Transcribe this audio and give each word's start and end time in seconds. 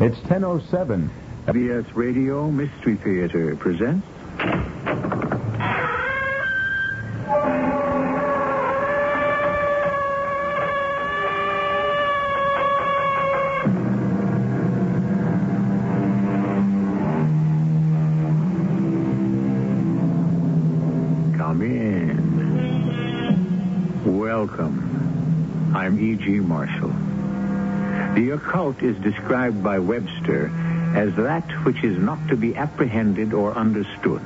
It's 0.00 0.16
10.07. 0.18 1.10
CBS 1.46 1.96
Radio 1.96 2.50
Mystery 2.52 2.94
Theater 2.96 3.56
presents. 3.56 4.06
Occult 28.68 28.82
is 28.82 29.02
described 29.02 29.64
by 29.64 29.78
Webster 29.78 30.48
as 30.94 31.14
that 31.14 31.50
which 31.64 31.82
is 31.82 31.96
not 31.96 32.18
to 32.28 32.36
be 32.36 32.54
apprehended 32.54 33.32
or 33.32 33.54
understood, 33.54 34.20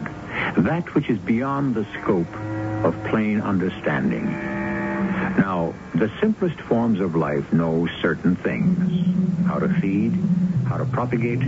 that 0.57 0.93
which 0.97 1.09
is 1.09 1.19
beyond 1.21 1.77
the 1.77 1.87
scope 2.01 2.35
of 2.85 2.93
plain 3.05 3.41
understanding. 3.41 4.25
Now, 5.39 5.75
the 5.95 6.11
simplest 6.21 6.61
forms 6.63 6.99
of 6.99 7.15
life 7.15 7.53
know 7.53 7.87
certain 8.01 8.35
things 8.35 9.47
how 9.47 9.61
to 9.61 9.69
feed, 9.81 10.13
how 10.67 10.79
to 10.79 10.87
propagate, 10.87 11.45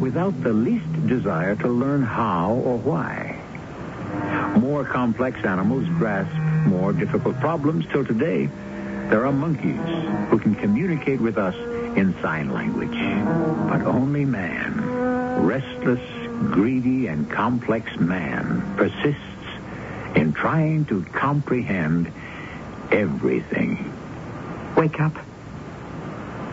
without 0.00 0.42
the 0.42 0.52
least 0.52 1.06
desire 1.06 1.54
to 1.56 1.68
learn 1.68 2.02
how 2.02 2.54
or 2.64 2.76
why. 2.76 3.38
More 4.58 4.84
complex 4.84 5.44
animals 5.44 5.86
grasp 5.90 6.34
more 6.66 6.92
difficult 6.92 7.38
problems 7.38 7.86
till 7.92 8.04
today. 8.04 8.48
There 9.10 9.26
are 9.26 9.32
monkeys 9.32 9.78
who 10.30 10.40
can 10.40 10.56
communicate 10.56 11.20
with 11.20 11.38
us 11.38 11.54
in 11.96 12.14
sign 12.22 12.50
language. 12.50 12.90
But 13.68 13.82
only 13.82 14.24
man, 14.24 15.44
restless, 15.44 16.00
greedy, 16.50 17.06
and 17.06 17.30
complex 17.30 17.98
man, 17.98 18.74
persists 18.76 19.20
in 20.14 20.32
trying 20.32 20.84
to 20.86 21.02
comprehend 21.12 22.12
everything. 22.90 23.92
Wake 24.76 25.00
up. 25.00 25.14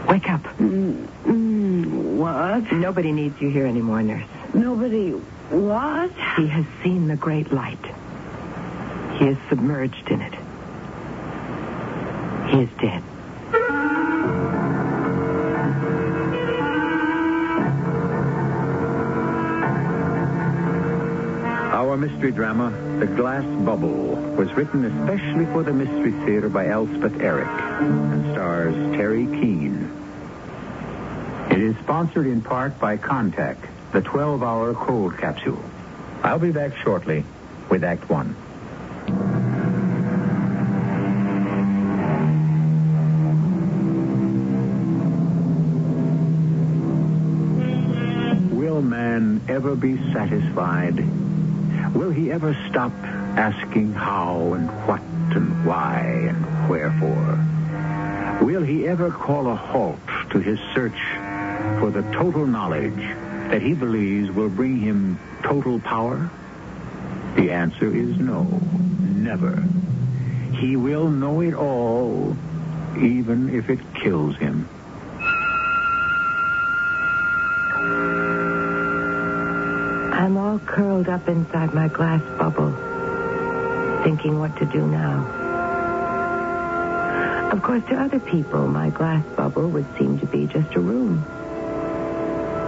Wake 0.07 0.29
up. 0.29 0.41
Mm, 0.57 1.85
what? 2.17 2.71
Nobody 2.71 3.11
needs 3.11 3.39
you 3.41 3.49
here 3.49 3.65
anymore, 3.65 4.01
nurse. 4.01 4.25
Nobody. 4.53 5.11
What? 5.11 6.11
He 6.37 6.47
has 6.47 6.65
seen 6.83 7.07
the 7.07 7.15
great 7.15 7.51
light. 7.51 7.83
He 9.17 9.27
is 9.27 9.37
submerged 9.49 10.09
in 10.09 10.21
it. 10.21 10.33
He 12.49 12.61
is 12.61 12.69
dead. 12.79 13.03
Our 21.89 21.97
mystery 21.97 22.31
drama, 22.31 22.69
The 22.99 23.07
Glass 23.07 23.43
Bubble, 23.65 24.13
was 24.37 24.53
written 24.53 24.85
especially 24.85 25.47
for 25.47 25.63
the 25.63 25.73
Mystery 25.73 26.11
Theater 26.23 26.47
by 26.47 26.67
Elspeth 26.67 27.19
Eric 27.19 27.47
and 27.47 28.31
stars 28.31 28.75
Teri 28.95 29.25
Keane. 29.41 29.91
It 31.49 31.57
is 31.57 31.75
sponsored 31.77 32.27
in 32.27 32.43
part 32.43 32.79
by 32.79 32.97
Contac, 32.97 33.57
the 33.91 34.03
12-hour 34.03 34.75
cold 34.75 35.17
capsule. 35.17 35.59
I'll 36.21 36.37
be 36.37 36.51
back 36.51 36.77
shortly 36.77 37.23
with 37.71 37.83
Act 37.83 38.07
One. 38.07 38.35
Will 48.55 48.83
man 48.83 49.41
ever 49.49 49.75
be 49.75 49.97
satisfied? 50.13 51.18
Will 51.93 52.11
he 52.11 52.31
ever 52.31 52.55
stop 52.69 52.91
asking 53.37 53.93
how 53.93 54.53
and 54.53 54.69
what 54.87 55.01
and 55.35 55.65
why 55.65 56.01
and 56.01 56.69
wherefore? 56.69 57.45
Will 58.45 58.61
he 58.61 58.87
ever 58.87 59.11
call 59.11 59.47
a 59.47 59.55
halt 59.55 59.99
to 60.31 60.39
his 60.39 60.59
search 60.73 60.99
for 61.79 61.91
the 61.91 62.03
total 62.13 62.45
knowledge 62.45 62.99
that 63.49 63.61
he 63.61 63.73
believes 63.73 64.31
will 64.31 64.49
bring 64.49 64.77
him 64.77 65.19
total 65.43 65.79
power? 65.79 66.29
The 67.35 67.51
answer 67.51 67.93
is 67.93 68.17
no, 68.17 68.43
never. 69.01 69.63
He 70.59 70.75
will 70.75 71.09
know 71.09 71.41
it 71.41 71.53
all, 71.53 72.35
even 72.97 73.49
if 73.53 73.69
it 73.69 73.79
kills 73.95 74.37
him. 74.37 74.67
Curled 80.65 81.09
up 81.09 81.27
inside 81.27 81.73
my 81.73 81.87
glass 81.87 82.21
bubble, 82.37 82.71
thinking 84.03 84.39
what 84.39 84.55
to 84.57 84.65
do 84.65 84.85
now. 84.87 85.25
Of 87.51 87.63
course, 87.63 87.83
to 87.89 87.95
other 87.95 88.19
people, 88.19 88.67
my 88.67 88.89
glass 88.89 89.25
bubble 89.35 89.69
would 89.69 89.85
seem 89.97 90.19
to 90.19 90.25
be 90.27 90.45
just 90.45 90.75
a 90.75 90.79
room. 90.79 91.25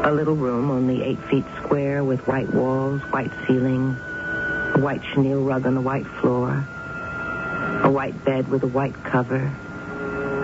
A 0.03 0.12
little 0.12 0.35
room, 0.35 0.72
only 0.72 1.03
eight 1.03 1.19
feet 1.29 1.46
square, 1.63 2.03
with 2.03 2.25
white 2.28 2.52
walls, 2.52 3.02
white 3.12 3.31
ceiling, 3.46 3.96
a 4.75 4.79
white 4.79 5.02
chenille 5.13 5.44
rug 5.44 5.68
on 5.68 5.75
the 5.75 5.81
white 5.81 6.08
floor, 6.19 6.66
a 7.84 7.90
white 7.91 8.25
bed 8.25 8.47
with 8.50 8.63
a 8.63 8.68
white 8.68 8.96
cover, 9.03 9.53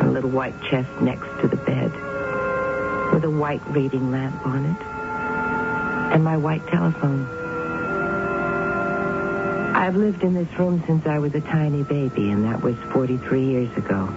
a 0.02 0.08
little 0.08 0.30
white 0.30 0.62
chest 0.70 0.90
next 1.02 1.28
to 1.42 1.48
the 1.48 1.58
bed, 1.58 1.92
with 3.14 3.24
a 3.24 3.30
white 3.32 3.66
reading 3.70 4.12
lamp 4.12 4.46
on 4.46 4.66
it, 4.66 4.97
and 6.14 6.24
my 6.24 6.38
white 6.38 6.66
telephone. 6.68 7.26
I've 9.76 9.96
lived 9.96 10.24
in 10.24 10.34
this 10.34 10.50
room 10.58 10.84
since 10.88 11.06
I 11.06 11.20
was 11.20 11.36
a 11.36 11.42
tiny 11.42 11.84
baby, 11.84 12.32
and 12.32 12.46
that 12.46 12.62
was 12.62 12.76
43 12.92 13.46
years 13.46 13.78
ago. 13.78 14.10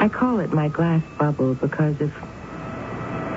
I 0.00 0.08
call 0.08 0.40
it 0.40 0.52
my 0.52 0.68
glass 0.68 1.02
bubble 1.18 1.54
because 1.54 2.00
of 2.00 2.12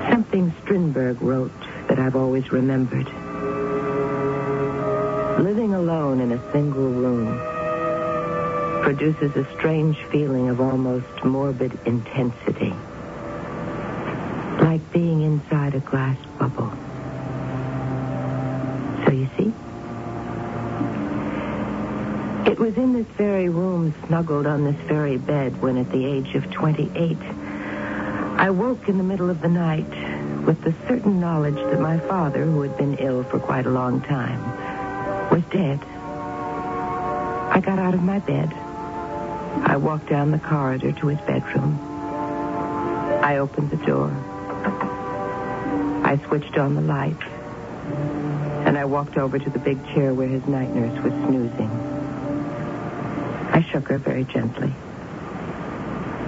something 0.10 0.54
Strindberg 0.64 1.22
wrote 1.22 1.52
that 1.88 2.00
I've 2.00 2.16
always 2.16 2.52
remembered. 2.52 3.08
Living 5.44 5.74
alone 5.74 6.22
in 6.22 6.32
a 6.32 6.52
single 6.52 6.88
room 6.90 7.38
produces 8.84 9.36
a 9.36 9.46
strange 9.56 9.98
feeling 10.12 10.50
of 10.50 10.62
almost 10.62 11.26
morbid 11.26 11.78
intensity. 11.86 12.74
Like 14.62 14.92
being 14.94 15.11
inside 15.72 15.76
a 15.76 15.90
glass 15.90 16.18
bubble. 16.38 16.72
So 19.06 19.12
you 19.12 19.30
see? 19.38 19.54
It 22.50 22.60
was 22.60 22.76
in 22.78 22.94
this 22.94 23.08
very 23.18 23.50
room, 23.50 23.94
snuggled 24.08 24.46
on 24.46 24.64
this 24.64 24.76
very 24.88 25.18
bed, 25.18 25.62
when 25.62 25.78
at 25.78 25.92
the 25.92 26.06
age 26.06 26.36
of 26.36 26.50
28, 26.52 27.18
I 28.38 28.50
woke 28.50 28.90
in 28.90 28.98
the 28.98 29.04
middle 29.04 29.30
of 29.30 29.42
the 29.42 29.50
night 29.50 29.90
with 30.46 30.62
the 30.64 30.74
certain 30.88 31.20
knowledge 31.20 31.56
that 31.56 31.80
my 31.80 32.00
father, 32.00 32.44
who 32.44 32.62
had 32.62 32.78
been 32.78 32.98
ill 32.98 33.24
for 33.24 33.40
quite 33.40 33.66
a 33.66 33.70
long 33.70 34.02
time, 34.02 34.42
was 35.30 35.44
dead. 35.52 35.80
I 37.54 37.62
got 37.64 37.80
out 37.80 37.94
of 37.94 38.02
my 38.02 38.20
bed. 38.20 38.52
I 39.64 39.78
walked 39.78 40.10
down 40.10 40.32
the 40.32 40.40
corridor 40.40 40.92
to 40.92 41.08
his 41.08 41.20
bedroom. 41.22 41.80
I 43.24 43.38
opened 43.38 43.70
the 43.70 43.78
door. 43.86 44.31
I 46.12 46.18
switched 46.28 46.58
on 46.58 46.76
the 46.76 46.82
light. 46.82 47.24
And 48.68 48.78
I 48.78 48.84
walked 48.84 49.16
over 49.16 49.40
to 49.40 49.50
the 49.50 49.60
big 49.60 49.82
chair 49.94 50.14
where 50.14 50.28
his 50.28 50.46
night 50.46 50.76
nurse 50.76 51.02
was 51.02 51.14
snoozing. 51.14 51.70
I 53.54 53.66
shook 53.72 53.88
her 53.88 53.98
very 53.98 54.26
gently. 54.26 54.74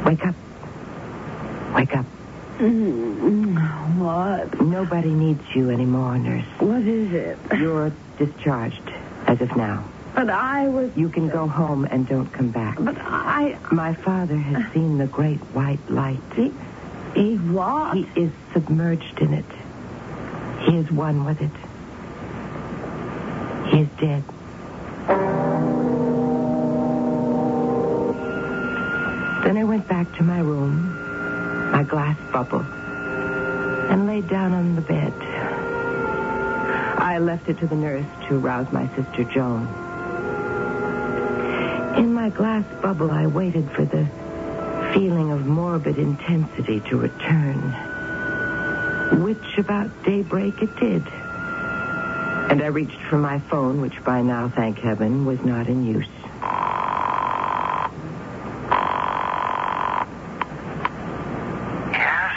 Wake 0.05 0.25
up. 0.25 0.35
Wake 1.75 1.97
up. 1.97 2.05
Mm, 2.59 3.97
what? 3.97 4.61
Nobody 4.61 5.09
needs 5.09 5.43
you 5.53 5.69
anymore, 5.69 6.17
nurse. 6.17 6.45
What 6.59 6.83
is 6.83 7.11
it? 7.11 7.37
You're 7.57 7.91
discharged 8.17 8.89
as 9.27 9.41
of 9.41 9.53
now. 9.57 9.83
But 10.15 10.29
I 10.29 10.69
was. 10.69 10.95
You 10.95 11.09
can 11.09 11.27
go 11.27 11.45
home 11.45 11.83
and 11.83 12.07
don't 12.07 12.31
come 12.31 12.51
back. 12.51 12.77
But 12.79 12.95
I. 12.99 13.57
My 13.69 13.95
father 13.95 14.37
has 14.37 14.71
seen 14.71 14.97
the 14.97 15.07
great 15.07 15.39
white 15.53 15.89
light. 15.89 16.21
He. 16.37 16.53
He 17.15 17.35
what? 17.35 17.97
He 17.97 18.07
is 18.15 18.31
submerged 18.53 19.19
in 19.19 19.33
it. 19.33 19.45
He 20.65 20.77
is 20.77 20.89
one 20.91 21.25
with 21.25 21.41
it. 21.41 21.51
He 23.71 23.81
is 23.81 23.89
dead. 23.99 24.23
Then 29.43 29.57
I 29.57 29.63
went 29.65 29.87
back 29.87 30.15
to 30.17 30.23
my 30.23 30.39
room, 30.39 31.71
my 31.71 31.83
glass 31.83 32.17
bubble, 32.31 32.61
and 33.91 34.07
laid 34.07 34.29
down 34.29 34.53
on 34.53 34.75
the 34.75 34.81
bed. 34.81 35.13
I 36.97 37.19
left 37.19 37.49
it 37.49 37.59
to 37.59 37.67
the 37.67 37.75
nurse 37.75 38.07
to 38.29 38.37
rouse 38.37 38.71
my 38.71 38.87
sister 38.95 39.25
Joan. 39.25 39.67
In 41.97 42.13
my 42.13 42.29
glass 42.29 42.63
bubble, 42.81 43.11
I 43.11 43.27
waited 43.27 43.69
for 43.71 43.83
the 43.85 44.07
feeling 44.93 45.31
of 45.31 45.45
morbid 45.45 45.97
intensity 45.97 46.79
to 46.89 46.97
return. 46.97 47.92
Which 49.21 49.57
about 49.57 49.89
daybreak 50.03 50.61
it 50.61 50.75
did. 50.77 51.03
And 52.49 52.61
I 52.61 52.67
reached 52.67 53.01
for 53.09 53.17
my 53.17 53.39
phone, 53.39 53.81
which 53.81 54.03
by 54.03 54.21
now, 54.21 54.49
thank 54.49 54.77
heaven, 54.79 55.25
was 55.25 55.39
not 55.41 55.67
in 55.67 55.85
use. 55.85 56.07
Yes? 61.91 62.31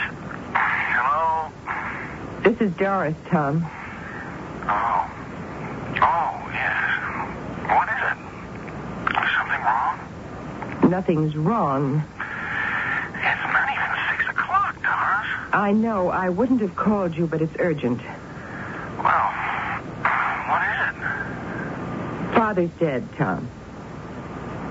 Hello? 0.53 1.51
This 2.43 2.59
is 2.61 2.71
Doris, 2.77 3.15
Tom. 3.29 3.65
Oh. 4.69 5.09
Oh, 5.99 6.49
yes. 6.53 6.77
What 7.69 7.89
is 7.89 8.01
it? 8.11 8.17
Is 9.23 9.29
something 9.37 9.61
wrong? 9.63 9.99
Nothing's 10.89 11.35
wrong. 11.35 12.03
It's 13.15 13.43
not 13.53 13.69
even 13.71 13.91
six 14.11 14.29
o'clock, 14.29 14.75
Doris. 14.81 15.27
I 15.51 15.71
know 15.71 16.09
I 16.09 16.29
wouldn't 16.29 16.61
have 16.61 16.75
called 16.75 17.15
you, 17.15 17.25
but 17.27 17.41
it's 17.41 17.53
urgent. 17.59 17.99
Well, 18.97 19.31
what 20.47 20.61
is 20.63 20.95
it? 20.95 22.35
Father's 22.35 22.69
dead, 22.79 23.07
Tom. 23.17 23.45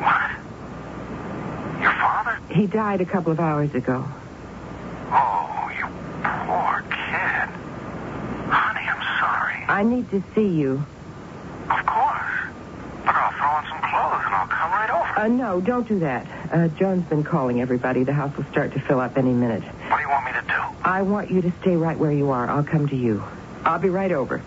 What? 0.01 0.31
Your 1.83 1.93
father? 1.93 2.39
He 2.55 2.67
died 2.67 3.01
a 3.01 3.07
couple 3.07 3.33
of 3.33 3.41
hours 3.41 3.75
ago. 3.75 4.07
Oh, 5.09 5.71
you 5.77 5.85
poor 6.23 6.83
kid. 6.91 7.49
Honey, 8.51 8.87
I'm 8.89 9.21
sorry. 9.21 9.65
I 9.69 9.83
need 9.83 10.11
to 10.11 10.23
see 10.35 10.47
you. 10.49 10.85
Of 11.71 11.87
course. 11.87 12.23
Look, 13.05 13.15
I'll 13.15 13.33
throw 13.39 13.49
on 13.49 13.65
some 13.69 13.81
clothes 13.81 14.23
and 14.27 14.35
I'll 14.35 14.49
come 14.49 14.71
right 14.73 14.91
over. 14.91 15.21
Uh, 15.21 15.29
no, 15.29 15.61
don't 15.61 15.89
do 15.89 15.99
that. 16.01 16.27
Uh, 16.53 16.69
Joan's 16.69 17.09
been 17.09 17.25
calling 17.25 17.61
everybody. 17.61 18.05
The 18.05 18.13
house 18.13 18.37
will 18.37 18.47
start 18.51 18.73
to 18.75 18.81
fill 18.81 19.01
up 19.01 19.17
any 19.17 19.33
minute. 19.33 19.63
What 19.63 19.97
do 19.97 20.03
you 20.03 20.09
want 20.11 20.27
me 20.27 20.33
to 20.33 20.43
do? 20.47 20.76
I 20.87 21.03
want 21.03 21.33
you 21.33 21.43
to 21.43 21.53
stay 21.63 21.75
right 21.75 21.99
where 21.99 22.13
you 22.13 22.31
are. 22.31 22.49
I'll 22.49 22.63
come 22.63 22.89
to 22.89 22.95
you. 22.95 23.21
I'll 23.65 23.81
be 23.81 23.89
right 23.89 24.13
over. 24.13 24.41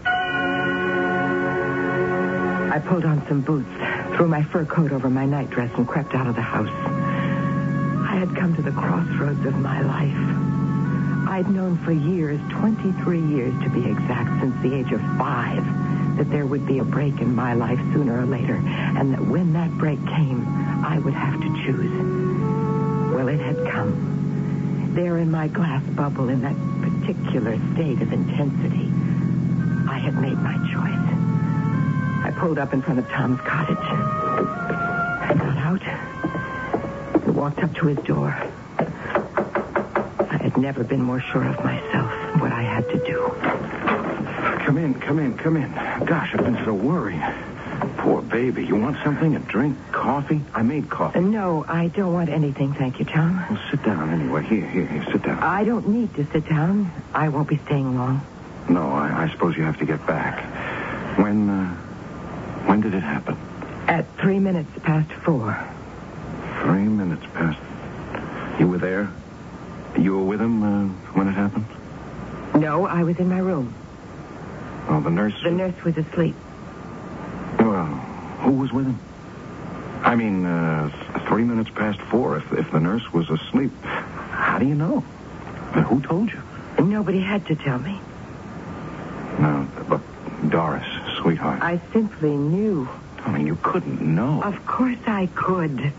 I 2.71 2.79
pulled 2.79 3.03
on 3.03 3.27
some 3.27 3.41
boots, 3.41 3.67
threw 4.15 4.29
my 4.29 4.43
fur 4.43 4.63
coat 4.63 4.93
over 4.93 5.09
my 5.09 5.25
nightdress, 5.25 5.69
and 5.75 5.85
crept 5.85 6.15
out 6.15 6.27
of 6.27 6.35
the 6.35 6.41
house. 6.41 6.69
I 6.69 8.15
had 8.15 8.33
come 8.37 8.55
to 8.55 8.61
the 8.61 8.71
crossroads 8.71 9.45
of 9.45 9.59
my 9.59 9.81
life. 9.81 10.15
I'd 11.29 11.49
known 11.49 11.77
for 11.83 11.91
years, 11.91 12.39
23 12.51 13.19
years 13.19 13.53
to 13.63 13.69
be 13.69 13.89
exact, 13.89 14.39
since 14.39 14.55
the 14.61 14.75
age 14.75 14.93
of 14.93 15.01
five, 15.17 15.65
that 16.15 16.31
there 16.31 16.45
would 16.45 16.65
be 16.65 16.79
a 16.79 16.85
break 16.85 17.19
in 17.19 17.35
my 17.35 17.53
life 17.53 17.79
sooner 17.91 18.17
or 18.17 18.25
later, 18.25 18.55
and 18.65 19.13
that 19.13 19.19
when 19.19 19.51
that 19.53 19.77
break 19.77 19.99
came, 20.07 20.47
I 20.85 20.99
would 20.99 21.13
have 21.13 21.41
to 21.41 21.65
choose. 21.65 21.91
Well, 23.13 23.27
it 23.27 23.41
had 23.41 23.57
come. 23.69 24.18
There 24.99 25.17
in 25.17 25.31
my 25.31 25.47
glass 25.47 25.81
bubble, 25.91 26.27
in 26.27 26.41
that 26.41 26.57
particular 26.81 27.57
state 27.71 28.01
of 28.01 28.11
intensity, 28.11 28.91
I 29.89 29.97
had 29.97 30.13
made 30.15 30.37
my 30.39 30.55
choice. 30.73 31.07
I 32.25 32.37
pulled 32.37 32.59
up 32.59 32.73
in 32.73 32.81
front 32.81 32.99
of 32.99 33.07
Tom's 33.07 33.39
cottage. 33.39 33.77
I 33.79 35.35
got 35.37 35.57
out 35.57 35.81
and 37.23 37.33
walked 37.33 37.59
up 37.59 37.73
to 37.75 37.87
his 37.87 37.97
door. 38.05 38.35
I 38.77 40.37
had 40.41 40.57
never 40.57 40.83
been 40.83 41.01
more 41.01 41.21
sure 41.21 41.45
of 41.45 41.63
myself 41.63 42.11
what 42.41 42.51
I 42.51 42.63
had 42.63 42.83
to 42.89 42.97
do. 43.05 43.33
Come 44.65 44.77
in, 44.77 44.95
come 44.95 45.19
in, 45.19 45.37
come 45.37 45.55
in. 45.55 45.71
Gosh, 46.05 46.31
I've 46.33 46.43
been 46.43 46.61
so 46.65 46.73
worried. 46.73 47.23
Poor 47.99 48.21
baby. 48.21 48.65
You 48.65 48.75
want 48.75 48.97
something? 49.05 49.37
A 49.37 49.39
drink? 49.39 49.77
Coffee? 49.99 50.41
I 50.53 50.61
made 50.61 50.89
coffee. 50.89 51.19
And 51.19 51.31
no, 51.31 51.65
I 51.67 51.89
don't 51.89 52.13
want 52.13 52.29
anything, 52.29 52.73
thank 52.73 52.99
you, 52.99 53.05
Tom. 53.05 53.45
Well, 53.49 53.59
sit 53.69 53.83
down 53.83 54.09
anyway. 54.09 54.43
Here, 54.45 54.65
here, 54.65 54.85
here. 54.85 55.03
Sit 55.11 55.23
down. 55.23 55.39
I 55.43 55.65
don't 55.65 55.89
need 55.89 56.15
to 56.15 56.25
sit 56.31 56.47
down. 56.47 56.89
I 57.13 57.27
won't 57.27 57.49
be 57.49 57.57
staying 57.65 57.97
long. 57.97 58.25
No, 58.69 58.89
I, 58.91 59.23
I 59.23 59.29
suppose 59.29 59.57
you 59.57 59.63
have 59.63 59.77
to 59.79 59.85
get 59.85 60.07
back. 60.07 60.39
When, 61.19 61.49
uh, 61.49 61.75
when 62.65 62.79
did 62.79 62.93
it 62.93 63.01
happen? 63.01 63.35
At 63.87 64.05
three 64.19 64.39
minutes 64.39 64.71
past 64.83 65.11
four. 65.11 65.59
Three 66.61 66.87
minutes 66.87 67.25
past. 67.33 67.59
You 68.57 68.69
were 68.69 68.77
there? 68.77 69.11
You 69.97 70.15
were 70.17 70.23
with 70.23 70.39
him 70.39 70.63
uh, 70.63 70.87
when 71.11 71.27
it 71.27 71.33
happened? 71.33 71.65
No, 72.55 72.85
I 72.85 73.03
was 73.03 73.17
in 73.19 73.27
my 73.27 73.39
room. 73.39 73.73
Oh, 74.87 75.01
the 75.01 75.09
nurse. 75.09 75.33
The 75.43 75.51
nurse 75.51 75.83
was 75.83 75.97
asleep. 75.97 76.35
Well, 77.59 77.85
who 78.43 78.53
was 78.53 78.71
with 78.71 78.85
him? 78.85 78.99
I 80.03 80.15
mean, 80.15 80.45
uh, 80.45 81.25
three 81.27 81.43
minutes 81.43 81.69
past 81.75 81.99
four. 82.09 82.37
If, 82.37 82.51
if 82.53 82.71
the 82.71 82.79
nurse 82.79 83.03
was 83.13 83.29
asleep, 83.29 83.71
how 83.83 84.57
do 84.59 84.65
you 84.65 84.75
know? 84.75 85.01
Who 85.89 86.01
told 86.01 86.31
you? 86.31 86.41
Nobody 86.83 87.21
had 87.21 87.45
to 87.47 87.55
tell 87.55 87.79
me. 87.79 87.99
No, 89.39 89.67
but 89.87 90.01
Doris, 90.49 90.85
sweetheart. 91.21 91.61
I 91.61 91.81
simply 91.93 92.35
knew. 92.35 92.87
Darling, 93.17 93.47
you 93.47 93.57
couldn't 93.61 94.01
know. 94.01 94.41
Of 94.41 94.65
course 94.65 94.97
I 95.05 95.27
could. 95.35 95.93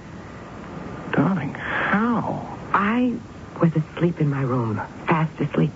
Darling, 1.13 1.55
how? 1.55 2.59
I 2.73 3.15
was 3.61 3.71
asleep 3.77 4.21
in 4.21 4.31
my 4.31 4.43
room, 4.43 4.77
fast 5.07 5.39
asleep. 5.41 5.73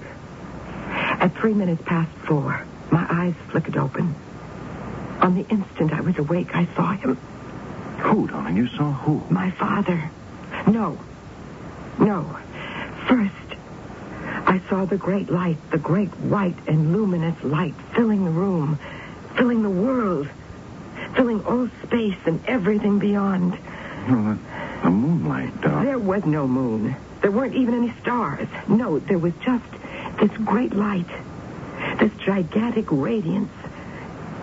At 0.89 1.37
three 1.37 1.55
minutes 1.55 1.83
past 1.85 2.11
four, 2.27 2.67
my 2.91 3.07
eyes 3.09 3.35
flickered 3.51 3.77
open. 3.77 4.15
On 5.21 5.35
the 5.35 5.47
instant 5.49 5.93
I 5.93 6.01
was 6.01 6.19
awake, 6.19 6.49
I 6.55 6.67
saw 6.75 6.93
him. 6.95 7.19
Who, 8.05 8.29
darling? 8.29 8.57
You 8.57 8.69
saw 8.69 8.93
who? 8.93 9.23
My 9.31 9.51
father. 9.53 10.11
No. 10.67 10.99
No. 11.99 12.39
First, 13.09 13.59
I 14.47 14.61
saw 14.69 14.85
the 14.85 14.99
great 14.99 15.31
light, 15.31 15.57
the 15.71 15.79
great 15.79 16.11
white 16.21 16.57
and 16.67 16.93
luminous 16.93 17.43
light 17.43 17.75
filling 17.95 18.25
the 18.25 18.31
room, 18.31 18.79
filling 19.37 19.63
the 19.63 19.71
world, 19.71 20.29
filling 21.17 21.45
all 21.47 21.69
space 21.83 22.19
and 22.27 22.45
everything 22.47 22.99
beyond. 22.99 23.53
Well, 24.09 24.23
the, 24.23 24.39
the 24.83 24.91
moonlight, 24.91 25.61
darling. 25.63 25.87
There 25.87 25.99
was 25.99 26.25
no 26.27 26.47
moon. 26.47 26.95
There 27.23 27.31
weren't 27.31 27.55
even 27.55 27.75
any 27.75 27.93
stars. 28.03 28.49
No, 28.69 28.99
there 28.99 29.19
was 29.19 29.33
just 29.43 29.65
this 30.21 30.31
great 30.45 30.75
light, 30.75 31.09
this 31.99 32.13
gigantic 32.25 32.87
radiance, 32.91 33.51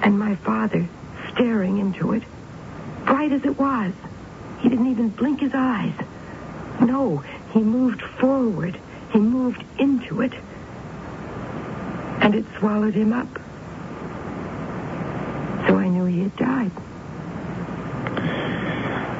and 0.01 0.17
my 0.17 0.35
father 0.37 0.87
staring 1.31 1.77
into 1.77 2.13
it, 2.13 2.23
bright 3.11 3.33
as 3.33 3.43
it 3.43 3.59
was. 3.59 3.91
He 4.61 4.69
didn't 4.69 4.89
even 4.89 5.09
blink 5.09 5.41
his 5.41 5.51
eyes. 5.53 5.93
No, 6.79 7.17
he 7.51 7.59
moved 7.59 8.01
forward. 8.21 8.79
He 9.11 9.19
moved 9.19 9.61
into 9.77 10.21
it. 10.21 10.31
And 12.23 12.33
it 12.33 12.45
swallowed 12.57 12.94
him 12.94 13.11
up. 13.11 13.27
So 15.68 15.75
I 15.77 15.89
knew 15.89 16.06
he 16.06 16.21
had 16.21 16.35
died. 16.37 16.71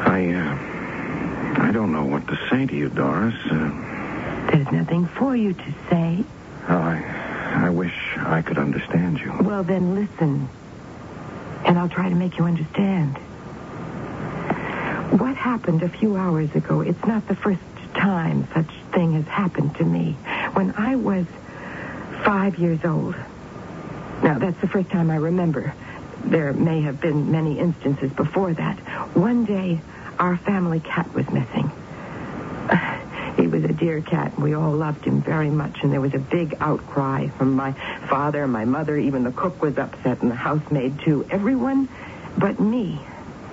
I, 0.08 0.32
uh, 0.32 1.68
I 1.68 1.72
don't 1.74 1.92
know 1.92 2.06
what 2.06 2.26
to 2.30 2.40
say 2.50 2.66
to 2.66 2.74
you, 2.74 2.88
Doris. 2.88 3.36
Uh, 3.46 4.52
There's 4.52 4.72
nothing 4.72 5.06
for 5.20 5.36
you 5.36 5.54
to 5.54 5.72
say. 5.90 6.24
oh, 6.70 6.78
I, 6.78 7.64
I 7.66 7.70
wish 7.70 7.94
I 8.20 8.42
could 8.42 8.58
understand 8.58 9.20
you. 9.20 9.34
Well, 9.42 9.64
then 9.64 9.96
listen. 9.96 10.48
And 11.66 11.78
I'll 11.78 11.90
try 11.90 12.08
to 12.08 12.16
make 12.16 12.38
you 12.38 12.46
understand. 12.46 13.20
What 15.12 15.36
happened 15.36 15.84
a 15.84 15.90
few 15.90 16.16
hours 16.16 16.54
ago, 16.56 16.80
it's 16.82 17.06
not 17.06 17.28
the 17.28 17.36
first 17.36 17.60
time 17.94 18.48
such 18.54 18.70
thing 18.94 19.14
has 19.14 19.26
happened 19.26 19.76
to 19.76 19.84
me. 19.84 20.14
When 20.54 20.74
I 20.78 20.96
was 20.96 21.26
five 22.24 22.58
years 22.58 22.80
old. 22.86 23.16
Now, 24.24 24.40
that's 24.40 24.60
the 24.62 24.68
first 24.68 24.90
time 24.90 25.12
I 25.12 25.18
remember. 25.18 25.74
There 26.24 26.54
may 26.54 26.82
have 26.82 27.02
been 27.02 27.30
many 27.32 27.60
instances 27.60 28.12
before 28.14 28.54
that. 28.54 28.80
One 29.16 29.44
day, 29.44 29.82
our 30.18 30.38
family 30.38 30.80
cat 30.80 31.14
was 31.14 31.30
missing. 31.30 31.72
He 33.38 33.48
was 33.48 33.64
a 33.64 33.74
dear 33.74 34.02
cat, 34.02 34.34
and 34.36 34.44
we 34.44 34.54
all 34.54 34.74
loved 34.74 35.06
him 35.06 35.22
very 35.22 35.50
much, 35.50 35.80
and 35.82 35.92
there 35.92 36.02
was 36.02 36.14
a 36.14 36.20
big 36.20 36.56
outcry 36.60 37.30
from 37.38 37.54
my 37.56 37.72
father, 38.08 38.46
my 38.46 38.66
mother, 38.66 38.98
even 38.98 39.24
the 39.24 39.32
cook 39.32 39.62
was 39.62 39.78
upset, 39.78 40.22
and 40.22 40.30
the 40.30 40.36
housemaid, 40.36 41.00
too. 41.00 41.26
Everyone 41.32 41.88
but 42.38 42.60
me. 42.60 43.00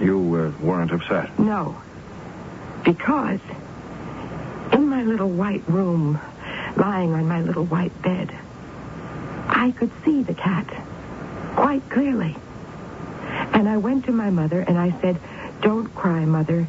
You 0.00 0.18
uh, 0.18 0.64
weren't 0.64 0.92
upset. 0.92 1.38
No. 1.38 1.80
Because 2.84 3.40
in 4.72 4.88
my 4.88 5.02
little 5.02 5.28
white 5.28 5.68
room, 5.68 6.20
lying 6.76 7.12
on 7.12 7.26
my 7.26 7.42
little 7.42 7.64
white 7.64 8.00
bed, 8.02 8.32
I 9.48 9.72
could 9.72 9.90
see 10.04 10.22
the 10.22 10.34
cat 10.34 10.66
quite 11.56 11.88
clearly. 11.90 12.36
And 13.52 13.68
I 13.68 13.76
went 13.78 14.04
to 14.04 14.12
my 14.12 14.30
mother 14.30 14.60
and 14.60 14.78
I 14.78 14.98
said, 15.00 15.18
Don't 15.62 15.92
cry, 15.94 16.24
mother. 16.24 16.66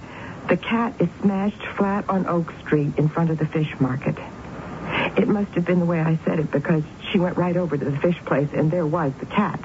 The 0.48 0.58
cat 0.58 0.96
is 1.00 1.10
smashed 1.22 1.64
flat 1.78 2.10
on 2.10 2.26
Oak 2.26 2.52
Street 2.62 2.98
in 2.98 3.08
front 3.10 3.30
of 3.30 3.38
the 3.38 3.46
fish 3.46 3.80
market. 3.80 4.18
It 5.16 5.28
must 5.28 5.52
have 5.52 5.66
been 5.66 5.80
the 5.80 5.86
way 5.86 6.00
I 6.00 6.18
said 6.26 6.40
it 6.40 6.50
because 6.50 6.84
she 7.12 7.20
went 7.20 7.38
right 7.38 7.56
over 7.56 7.78
to 7.78 7.86
the 7.86 7.98
fish 8.00 8.18
place 8.26 8.50
and 8.54 8.72
there 8.72 8.88
was 8.88 9.14
the 9.20 9.28
cat 9.28 9.64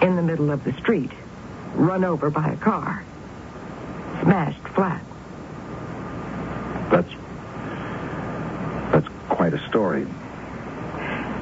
in 0.00 0.16
the 0.16 0.22
middle 0.22 0.50
of 0.50 0.62
the 0.62 0.72
street, 0.74 1.10
run 1.74 2.04
over 2.04 2.30
by 2.30 2.48
a 2.50 2.56
car, 2.56 3.04
smashed 4.22 4.66
flat. 4.68 5.02
That's. 6.90 7.10
That's 8.92 9.08
quite 9.28 9.54
a 9.54 9.68
story. 9.68 10.06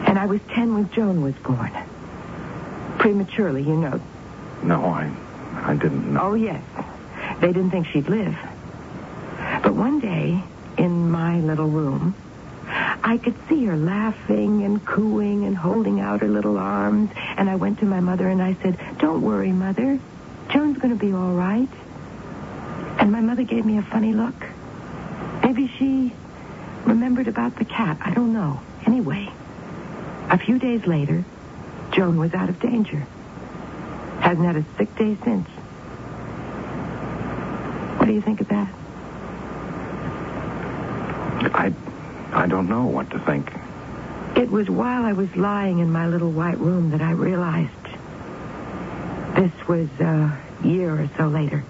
And 0.06 0.18
I 0.18 0.26
was 0.26 0.40
10 0.54 0.75
when 0.75 0.90
Joan 0.90 1.23
was 1.23 1.35
born. 1.37 1.73
Prematurely, 2.99 3.62
you 3.62 3.76
know. 3.76 4.00
No, 4.62 4.85
I, 4.85 5.11
I 5.54 5.75
didn't 5.75 6.12
know. 6.12 6.20
Oh, 6.20 6.35
yes. 6.35 6.62
They 7.40 7.49
didn't 7.49 7.70
think 7.70 7.87
she'd 7.87 8.08
live. 8.08 8.37
But 9.62 9.75
one 9.75 10.00
day, 10.00 10.42
in 10.76 11.11
my 11.11 11.40
little 11.40 11.68
room, 11.68 12.14
I 12.66 13.18
could 13.23 13.37
see 13.49 13.64
her 13.64 13.76
laughing 13.76 14.62
and 14.64 14.85
cooing 14.85 15.44
and 15.44 15.56
holding 15.56 16.00
out 16.00 16.20
her 16.20 16.28
little 16.28 16.58
arms. 16.58 17.11
And 17.37 17.49
I 17.49 17.56
went 17.56 17.78
to 17.78 17.87
my 17.87 18.00
mother 18.00 18.28
and 18.28 18.42
I 18.42 18.56
said, 18.62 18.78
Don't 18.99 19.23
worry, 19.23 19.52
Mother. 19.52 19.99
Joan's 20.50 20.78
going 20.78 20.96
to 20.96 21.06
be 21.06 21.12
all 21.12 21.32
right. 21.34 21.68
And 22.98 23.12
my 23.12 23.20
mother 23.20 23.44
gave 23.44 23.64
me 23.64 23.78
a 23.78 23.82
funny 23.82 24.12
look. 24.12 24.34
Maybe 25.42 25.68
she 25.78 26.12
remembered 26.84 27.28
about 27.28 27.56
the 27.56 27.64
cat. 27.64 27.98
I 28.00 28.12
don't 28.12 28.32
know. 28.32 28.60
Anyway, 28.86 29.30
a 30.30 30.38
few 30.38 30.58
days 30.58 30.86
later, 30.86 31.24
Joan 31.92 32.18
was 32.18 32.34
out 32.34 32.48
of 32.48 32.60
danger. 32.60 33.06
Hasn't 34.20 34.44
had 34.44 34.56
a 34.56 34.64
sick 34.76 34.94
day 34.96 35.16
since. 35.24 35.48
What 37.98 38.06
do 38.06 38.12
you 38.12 38.20
think 38.20 38.40
of 38.40 38.48
that? 38.48 38.68
I, 41.54 41.72
I 42.32 42.46
don't 42.46 42.68
know 42.68 42.86
what 42.86 43.10
to 43.10 43.18
think. 43.20 43.52
It 44.36 44.50
was 44.50 44.68
while 44.68 45.04
I 45.04 45.12
was 45.12 45.34
lying 45.36 45.78
in 45.78 45.90
my 45.90 46.06
little 46.06 46.30
white 46.30 46.58
room 46.58 46.90
that 46.90 47.00
I 47.00 47.12
realized 47.12 47.88
this 49.38 49.52
was 49.68 49.88
a 50.00 50.37
year 50.64 50.90
or 51.00 51.09
so 51.16 51.28
later 51.28 51.64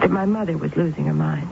that 0.00 0.10
my 0.10 0.24
mother 0.24 0.56
was 0.56 0.74
losing 0.74 1.04
her 1.04 1.12
mind. 1.14 1.50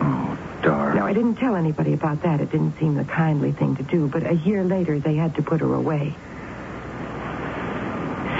Oh, 0.00 0.38
darling. 0.62 0.96
Now, 0.96 1.06
I 1.06 1.12
didn't 1.12 1.36
tell 1.36 1.56
anybody 1.56 1.92
about 1.92 2.22
that. 2.22 2.40
It 2.40 2.52
didn't 2.52 2.78
seem 2.78 2.94
the 2.94 3.02
kindly 3.04 3.50
thing 3.50 3.74
to 3.76 3.82
do, 3.82 4.06
but 4.06 4.24
a 4.24 4.34
year 4.34 4.62
later 4.62 5.00
they 5.00 5.16
had 5.16 5.34
to 5.36 5.42
put 5.42 5.60
her 5.60 5.74
away. 5.74 6.14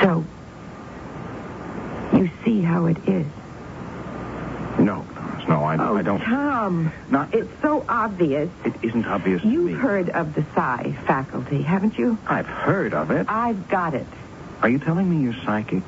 So, 0.02 0.24
you 2.16 2.30
see 2.44 2.60
how 2.62 2.86
it 2.86 2.98
is. 3.08 3.26
No, 4.78 5.04
Doris, 5.16 5.48
no, 5.48 5.64
I, 5.64 5.76
Oh, 5.78 5.96
I 5.96 6.02
don't. 6.02 6.20
Tom. 6.20 6.92
Not- 7.10 7.34
It's 7.34 7.50
so 7.60 7.84
obvious. 7.88 8.48
It 8.64 8.74
isn't 8.82 9.04
obvious 9.06 9.42
You've 9.42 9.64
me. 9.66 9.72
heard 9.72 10.10
of 10.10 10.34
the 10.36 10.44
psi 10.54 10.92
faculty, 11.08 11.62
haven't 11.62 11.98
you? 11.98 12.16
I've 12.28 12.46
heard 12.46 12.94
of 12.94 13.10
it. 13.10 13.26
I've 13.28 13.66
got 13.68 13.94
it. 13.94 14.06
Are 14.62 14.68
you 14.68 14.78
telling 14.78 15.08
me 15.08 15.22
you're 15.22 15.44
psychic? 15.44 15.82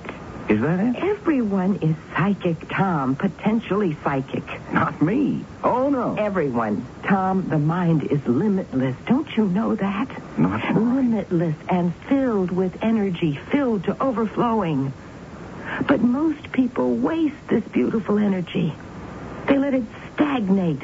Is 0.49 0.61
that 0.61 0.81
it? 0.81 0.97
Everyone 0.97 1.77
is 1.77 1.95
psychic, 2.15 2.69
Tom. 2.69 3.15
Potentially 3.15 3.97
psychic. 4.03 4.45
Not 4.73 5.00
me. 5.00 5.45
Oh, 5.62 5.89
no. 5.89 6.17
Everyone. 6.17 6.85
Tom, 7.05 7.49
the 7.49 7.59
mind 7.59 8.05
is 8.05 8.25
limitless. 8.27 8.97
Don't 9.07 9.29
you 9.37 9.47
know 9.47 9.75
that? 9.77 10.09
Not 10.39 10.62
mine. 10.75 10.97
Limitless 10.97 11.57
and 11.69 11.95
filled 12.09 12.50
with 12.50 12.83
energy, 12.83 13.39
filled 13.50 13.85
to 13.85 14.03
overflowing. 14.03 14.93
But 15.87 16.00
most 16.00 16.50
people 16.53 16.97
waste 16.97 17.49
this 17.49 17.65
beautiful 17.65 18.19
energy. 18.19 18.73
They 19.47 19.59
let 19.59 19.75
it 19.75 19.85
stagnate 20.15 20.83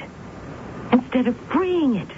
instead 0.93 1.27
of 1.27 1.37
freeing 1.51 1.97
it, 1.97 2.09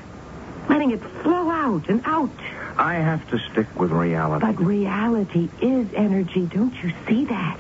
letting 0.69 0.91
it 0.91 1.01
flow 1.23 1.51
out 1.51 1.89
and 1.89 2.03
out. 2.05 2.31
I 2.79 2.95
have 2.95 3.29
to 3.31 3.39
stick 3.51 3.67
with 3.79 3.91
reality. 3.91 4.47
But 4.47 4.61
reality 4.65 5.51
is 5.61 5.89
energy. 5.95 6.47
Don't 6.47 6.75
you 6.83 6.93
see 7.09 7.25
that? 7.25 7.59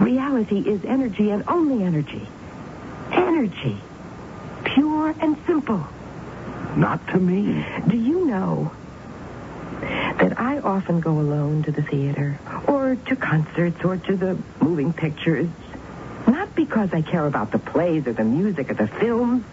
Reality 0.00 0.58
is 0.58 0.84
energy 0.84 1.30
and 1.30 1.44
only 1.46 1.84
energy. 1.84 2.26
Energy. 3.12 3.78
Pure 4.64 5.14
and 5.20 5.36
simple. 5.46 5.86
Not 6.76 7.06
to 7.08 7.18
me. 7.18 7.64
Do 7.86 7.96
you 7.96 8.26
know 8.26 8.72
that 9.80 10.40
I 10.40 10.58
often 10.58 11.00
go 11.00 11.12
alone 11.12 11.62
to 11.64 11.72
the 11.72 11.82
theater 11.82 12.38
or 12.66 12.96
to 12.96 13.16
concerts 13.16 13.84
or 13.84 13.96
to 13.96 14.16
the 14.16 14.38
moving 14.60 14.92
pictures? 14.92 15.48
Not 16.26 16.54
because 16.54 16.92
I 16.92 17.02
care 17.02 17.26
about 17.26 17.52
the 17.52 17.58
plays 17.58 18.06
or 18.06 18.12
the 18.12 18.24
music 18.24 18.70
or 18.70 18.74
the 18.74 18.88
films. 18.88 19.44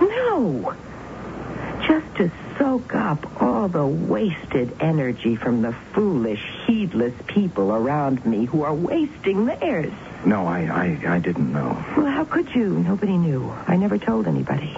No. 0.00 0.74
Soak 2.58 2.94
up 2.94 3.40
all 3.42 3.68
the 3.68 3.86
wasted 3.86 4.76
energy 4.80 5.36
from 5.36 5.62
the 5.62 5.72
foolish, 5.94 6.42
heedless 6.66 7.14
people 7.26 7.72
around 7.72 8.24
me 8.26 8.44
who 8.44 8.62
are 8.62 8.74
wasting 8.74 9.46
theirs. 9.46 9.92
No, 10.26 10.46
I, 10.46 10.98
I, 11.06 11.14
I 11.14 11.18
didn't 11.18 11.52
know. 11.52 11.82
Well, 11.96 12.06
how 12.06 12.24
could 12.24 12.54
you? 12.54 12.78
Nobody 12.78 13.16
knew. 13.16 13.50
I 13.66 13.76
never 13.76 13.98
told 13.98 14.26
anybody. 14.26 14.76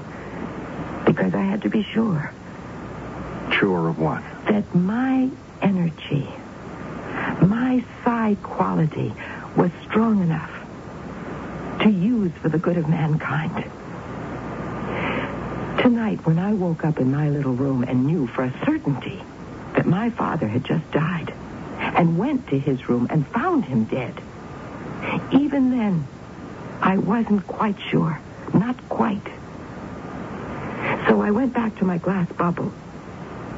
Because 1.05 1.35
I 1.35 1.43
had 1.43 1.63
to 1.63 1.69
be 1.71 1.83
sure 1.83 2.33
Sure 3.53 3.89
of 3.89 3.99
what? 3.99 4.23
that 4.49 4.75
my 4.75 5.29
energy, 5.63 6.27
my 7.47 7.85
psi 8.03 8.37
quality, 8.43 9.13
was 9.57 9.71
strong 9.85 10.23
enough 10.23 10.51
to 11.83 11.91
use 11.91 12.33
for 12.41 12.49
the 12.49 12.59
good 12.59 12.77
of 12.77 12.89
mankind. 12.89 13.71
Tonight, 15.85 16.25
when 16.25 16.39
I 16.39 16.55
woke 16.55 16.83
up 16.83 16.99
in 16.99 17.11
my 17.11 17.29
little 17.29 17.53
room 17.53 17.83
and 17.83 18.07
knew 18.07 18.27
for 18.29 18.45
a 18.45 18.65
certainty 18.65 19.23
that 19.75 19.85
my 19.85 20.09
father 20.09 20.49
had 20.49 20.65
just 20.65 20.91
died, 20.93 21.31
and 21.79 22.17
went 22.17 22.49
to 22.49 22.59
his 22.59 22.89
room 22.89 23.07
and 23.11 23.29
found 23.29 23.67
him 23.67 23.85
dead, 23.85 24.15
even 25.31 25.71
then, 25.71 26.07
I 26.81 26.97
wasn't 26.97 27.47
quite 27.47 27.77
sure. 27.91 28.19
Not 28.55 28.89
quite. 28.89 29.27
So 31.07 31.21
I 31.21 31.31
went 31.31 31.53
back 31.53 31.77
to 31.81 31.85
my 31.85 31.99
glass 31.99 32.33
bubble. 32.33 32.73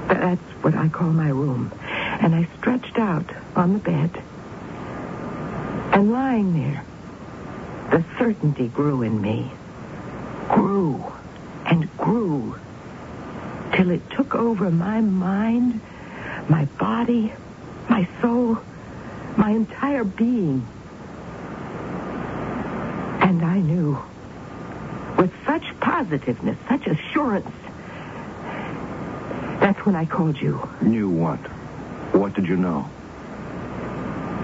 That's 0.08 0.42
what 0.62 0.74
I 0.74 0.88
call 0.88 1.10
my 1.10 1.28
room. 1.28 1.72
And 1.80 2.34
I 2.34 2.48
stretched 2.58 2.98
out 2.98 3.30
on 3.54 3.74
the 3.74 3.78
bed. 3.78 4.10
And 5.94 6.10
lying 6.10 6.54
there, 6.54 6.84
the 7.92 8.04
certainty 8.18 8.66
grew 8.66 9.02
in 9.02 9.20
me. 9.20 9.48
Grew 10.48 11.12
grew 12.06 12.56
till 13.74 13.90
it 13.90 14.00
took 14.16 14.34
over 14.36 14.70
my 14.70 15.00
mind, 15.00 15.80
my 16.48 16.64
body, 16.78 17.32
my 17.90 18.08
soul, 18.22 18.58
my 19.36 19.50
entire 19.50 20.04
being. 20.04 20.64
And 23.20 23.44
I 23.44 23.58
knew 23.58 23.98
with 25.18 25.32
such 25.44 25.64
positiveness, 25.80 26.56
such 26.68 26.86
assurance. 26.86 27.50
That's 29.60 29.84
when 29.84 29.96
I 29.96 30.06
called 30.06 30.40
you. 30.40 30.68
Knew 30.80 31.08
what? 31.10 31.40
What 32.14 32.34
did 32.34 32.46
you 32.46 32.56
know? 32.56 32.88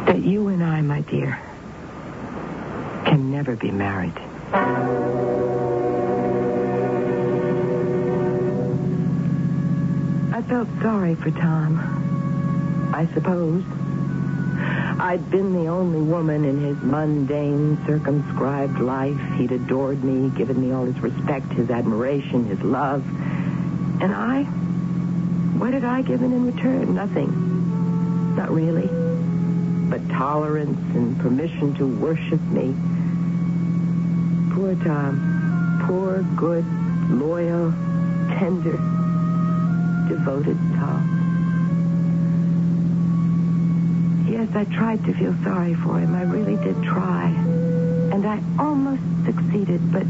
That 0.07 0.21
you 0.21 0.49
and 0.49 0.65
I, 0.65 0.81
my 0.81 1.03
dear, 1.03 1.41
can 3.07 3.31
never 3.31 3.55
be 3.55 3.71
married. 3.71 4.19
I 10.43 10.45
felt 10.49 10.69
sorry 10.83 11.15
for 11.15 11.31
Tom. 11.31 12.91
I 12.93 13.07
suppose. 13.15 13.63
I'd 15.01 15.31
been 15.31 15.53
the 15.53 15.69
only 15.69 16.01
woman 16.01 16.45
in 16.45 16.61
his 16.61 16.77
mundane, 16.83 17.79
circumscribed 17.87 18.81
life. 18.81 19.17
He'd 19.37 19.53
adored 19.53 20.03
me, 20.03 20.31
given 20.37 20.61
me 20.61 20.73
all 20.73 20.85
his 20.85 20.99
respect, 20.99 21.53
his 21.53 21.71
admiration, 21.71 22.47
his 22.47 22.61
love. 22.61 23.05
And 24.03 24.13
I? 24.13 24.43
What 25.59 25.75
had 25.75 25.85
I 25.85 26.03
given 26.03 26.33
in 26.33 26.45
return? 26.45 26.93
Nothing. 26.93 28.35
Not 28.35 28.51
really. 28.51 28.89
But 29.89 30.07
tolerance 30.09 30.77
and 30.97 31.21
permission 31.21 31.73
to 31.77 31.87
worship 31.87 32.41
me. 32.51 32.75
Poor 34.55 34.75
Tom. 34.85 35.85
Poor, 35.87 36.25
good, 36.35 36.67
loyal, 37.13 37.71
tender, 38.39 38.92
devoted 40.13 40.59
Tom. 40.77 41.03
Yes, 44.29 44.49
I 44.55 44.65
tried 44.65 45.03
to 45.07 45.15
feel 45.15 45.35
sorry 45.43 45.75
for 45.75 45.99
him. 45.99 46.15
I 46.15 46.25
really 46.25 46.57
did 46.63 46.77
try. 46.85 47.29
And 48.13 48.27
I 48.27 48.39
almost 48.59 49.03
succeeded, 49.25 49.81
but 49.91 50.05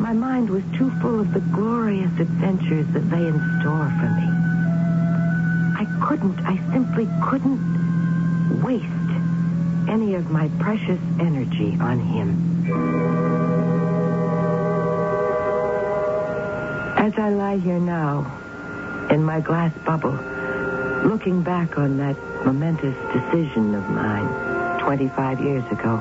my 0.00 0.14
mind 0.14 0.48
was 0.48 0.62
too 0.78 0.90
full 1.02 1.20
of 1.20 1.34
the 1.34 1.40
glorious 1.40 2.10
adventures 2.18 2.86
that 2.94 3.04
lay 3.10 3.26
in 3.26 3.38
store 3.60 3.92
for 4.00 4.08
me. 4.18 4.28
I 5.82 5.84
couldn't, 6.06 6.40
I 6.46 6.56
simply 6.72 7.06
couldn't 7.28 8.62
waste 8.62 9.10
any 9.86 10.14
of 10.14 10.30
my 10.30 10.48
precious 10.58 11.00
energy 11.20 11.76
on 11.78 12.00
him. 12.00 12.28
As 16.96 17.12
I 17.18 17.28
lie 17.28 17.58
here 17.58 17.80
now, 17.80 18.47
in 19.10 19.24
my 19.24 19.40
glass 19.40 19.72
bubble, 19.84 20.18
looking 21.04 21.42
back 21.42 21.78
on 21.78 21.96
that 21.98 22.16
momentous 22.44 22.96
decision 23.12 23.74
of 23.74 23.88
mine 23.88 24.80
25 24.80 25.40
years 25.40 25.64
ago, 25.70 26.00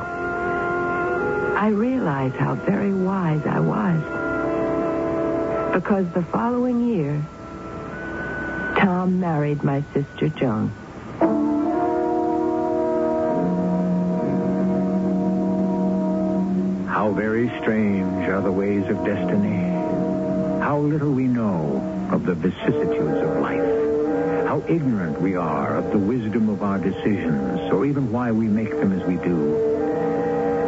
I 1.56 1.70
realize 1.70 2.34
how 2.34 2.56
very 2.56 2.94
wise 2.94 3.46
I 3.46 3.60
was. 3.60 4.02
Because 5.74 6.08
the 6.14 6.24
following 6.24 6.88
year, 6.88 7.26
Tom 8.78 9.20
married 9.20 9.64
my 9.64 9.84
sister 9.94 10.30
Joan. 10.30 10.72
How 16.88 17.12
very 17.12 17.50
strange 17.62 18.28
are 18.28 18.42
the 18.42 18.52
ways 18.52 18.88
of 18.90 19.04
destiny. 19.06 19.72
How 20.62 20.80
little 20.80 21.12
we 21.12 21.28
know 21.28 21.97
of 22.12 22.26
the 22.26 22.34
vicissitudes 22.36 23.22
of 23.22 23.42
life. 23.42 23.86
How 24.48 24.64
ignorant 24.68 25.22
we 25.22 25.36
are 25.36 25.76
of 25.78 25.92
the 25.92 25.98
wisdom 25.98 26.50
of 26.50 26.64
our 26.64 26.80
decisions, 26.80 27.72
or 27.72 27.86
even 27.86 28.12
why 28.12 28.32
we 28.32 28.48
make 28.48 28.72
them 28.72 28.92
as 28.94 29.06
we 29.06 29.16
do. 29.18 29.36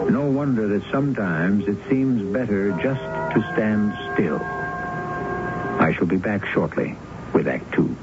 No 0.10 0.25
wonder 0.25 0.67
that 0.67 0.84
sometimes 0.91 1.67
it 1.67 1.77
seems 1.89 2.22
better 2.34 2.72
just 2.72 3.01
to 3.01 3.53
stand 3.53 3.93
still. 4.13 4.41
I 4.41 5.93
shall 5.96 6.08
be 6.08 6.17
back 6.17 6.46
shortly 6.48 6.96
with 7.34 7.48
Act 7.48 7.72
Two. 7.74 7.96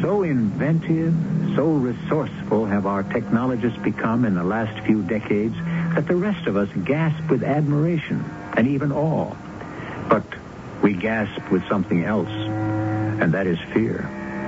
So 0.00 0.22
inventive, 0.22 1.14
so 1.56 1.64
resourceful 1.72 2.66
have 2.66 2.84
our 2.84 3.02
technologists 3.02 3.78
become 3.78 4.26
in 4.26 4.34
the 4.34 4.44
last 4.44 4.78
few 4.84 5.02
decades 5.02 5.56
that 5.94 6.06
the 6.06 6.14
rest 6.14 6.46
of 6.46 6.54
us 6.54 6.68
gasp 6.84 7.30
with 7.30 7.42
admiration 7.42 8.22
and 8.54 8.68
even 8.68 8.92
awe. 8.92 9.34
But 10.10 10.22
we 10.82 10.92
gasp 10.92 11.50
with 11.50 11.66
something 11.66 12.04
else, 12.04 12.28
and 12.28 13.32
that 13.32 13.46
is 13.46 13.58
fear 13.72 14.02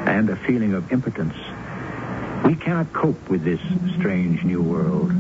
and 0.06 0.28
a 0.28 0.36
feeling 0.36 0.74
of 0.74 0.92
impotence. 0.92 1.34
We 2.44 2.54
cannot 2.54 2.92
cope 2.92 3.30
with 3.30 3.42
this 3.42 3.60
strange 3.98 4.44
new 4.44 4.60
world. 4.60 5.10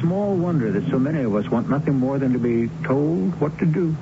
Small 0.00 0.34
wonder 0.34 0.72
that 0.72 0.90
so 0.90 0.98
many 0.98 1.22
of 1.24 1.34
us 1.34 1.48
want 1.50 1.68
nothing 1.68 1.98
more 1.98 2.18
than 2.18 2.32
to 2.32 2.38
be 2.38 2.70
told 2.84 3.38
what 3.38 3.58
to 3.58 3.66
do. 3.66 3.94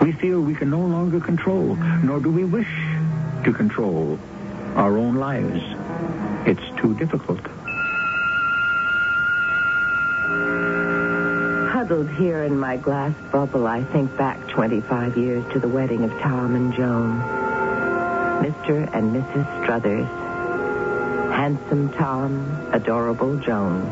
We 0.00 0.12
feel 0.12 0.40
we 0.40 0.54
can 0.54 0.70
no 0.70 0.80
longer 0.80 1.20
control, 1.20 1.76
nor 2.02 2.18
do 2.18 2.30
we 2.30 2.44
wish 2.44 2.70
to 3.44 3.52
control 3.52 4.18
our 4.74 4.96
own 4.96 5.16
lives. 5.16 5.62
Too 6.84 6.94
difficult. 6.96 7.40
Huddled 11.72 12.10
here 12.10 12.42
in 12.42 12.58
my 12.58 12.76
glass 12.76 13.14
bubble, 13.32 13.66
I 13.66 13.82
think 13.84 14.14
back 14.18 14.48
25 14.48 15.16
years 15.16 15.50
to 15.54 15.60
the 15.60 15.68
wedding 15.68 16.04
of 16.04 16.10
Tom 16.20 16.54
and 16.54 16.74
Joan. 16.74 17.22
Mr. 18.42 18.94
and 18.94 19.16
Mrs. 19.16 19.62
Struthers. 19.62 20.06
Handsome 21.34 21.90
Tom, 21.94 22.68
adorable 22.74 23.38
Joan. 23.38 23.86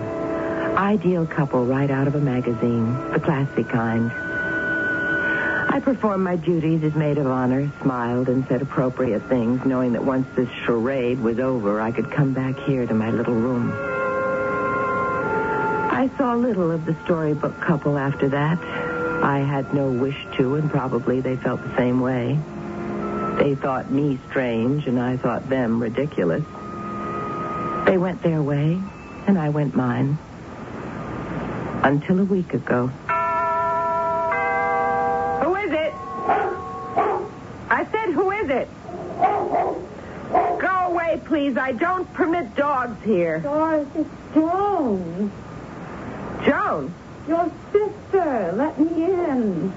Ideal 0.76 1.25
couple 1.25 1.64
right 1.64 1.90
out 1.90 2.06
of 2.06 2.14
a 2.14 2.20
magazine, 2.20 2.92
the 3.12 3.20
classy 3.20 3.64
kind. 3.64 4.12
I 5.73 5.81
performed 5.81 6.23
my 6.23 6.37
duties 6.37 6.85
as 6.85 6.95
maid 6.95 7.17
of 7.17 7.26
honor, 7.26 7.73
smiled, 7.81 8.29
and 8.29 8.47
said 8.47 8.61
appropriate 8.61 9.23
things, 9.31 9.64
knowing 9.64 9.93
that 9.93 10.05
once 10.05 10.26
this 10.37 10.50
charade 10.67 11.19
was 11.19 11.38
over, 11.38 11.81
I 11.81 11.91
could 11.91 12.11
come 12.11 12.35
back 12.35 12.59
here 12.59 12.87
to 12.87 12.93
my 12.93 13.11
little 13.11 13.33
room. 13.33 13.73
I 15.91 16.11
saw 16.19 16.35
little 16.35 16.71
of 16.71 16.85
the 16.85 16.95
storybook 17.05 17.59
couple 17.62 17.97
after 17.97 18.29
that. 18.29 18.59
I 19.25 19.38
had 19.38 19.73
no 19.73 19.91
wish 19.91 20.26
to, 20.37 20.57
and 20.57 20.71
probably 20.71 21.21
they 21.21 21.37
felt 21.37 21.62
the 21.62 21.75
same 21.75 22.02
way. 22.02 22.38
They 23.38 23.55
thought 23.55 23.91
me 23.91 24.21
strange, 24.29 24.87
and 24.87 25.00
I 25.00 25.17
thought 25.17 25.49
them 25.49 25.81
ridiculous. 25.81 26.45
They 27.87 27.97
went 27.97 28.23
their 28.23 28.43
way, 28.43 28.79
and 29.26 29.38
I 29.38 29.49
went 29.49 29.75
mine. 29.75 30.19
Until 31.82 32.21
a 32.21 32.25
week 32.25 32.52
ago. 32.52 32.91
Please. 41.43 41.57
I 41.59 41.73
don't 41.73 42.13
permit 42.15 42.55
dogs 42.55 43.02
here. 43.05 43.41
Doris, 43.41 43.89
it's 43.97 44.09
Joan. 44.35 45.31
Joan, 46.45 46.95
Your 47.28 47.50
sister. 47.73 48.52
Let 48.57 48.78
me 48.78 49.05
in. 49.05 49.71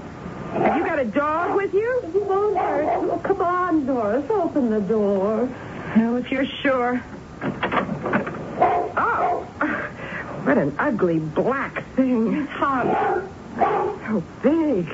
have 0.54 0.78
you 0.78 0.84
got 0.86 1.00
a 1.00 1.06
dog 1.06 1.56
with 1.56 1.74
you? 1.74 2.04
You 2.14 2.24
won't 2.24 2.58
hurt 2.58 3.24
come 3.24 3.42
on, 3.42 3.86
Doris. 3.86 4.30
Open 4.30 4.70
the 4.70 4.82
door. 4.82 5.50
Well, 5.96 6.18
if 6.18 6.32
you're 6.32 6.46
sure. 6.46 7.02
Oh, 8.98 9.42
what 10.44 10.58
an 10.58 10.76
ugly 10.78 11.20
black 11.20 11.84
thing. 11.96 12.48
Tom, 12.48 13.28
So 13.58 14.24
big. 14.44 14.88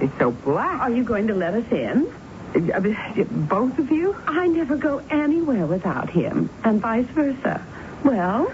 It's 0.00 0.16
so 0.18 0.30
black. 0.30 0.80
are 0.80 0.90
you 0.90 1.02
going 1.04 1.26
to 1.26 1.34
let 1.34 1.54
us 1.54 1.70
in? 1.72 2.10
Both 2.54 3.78
of 3.78 3.90
you? 3.90 4.16
I 4.26 4.46
never 4.48 4.76
go 4.76 5.02
anywhere 5.10 5.66
without 5.66 6.08
him, 6.10 6.48
and 6.64 6.80
vice 6.80 7.06
versa. 7.08 7.64
Well, 8.04 8.44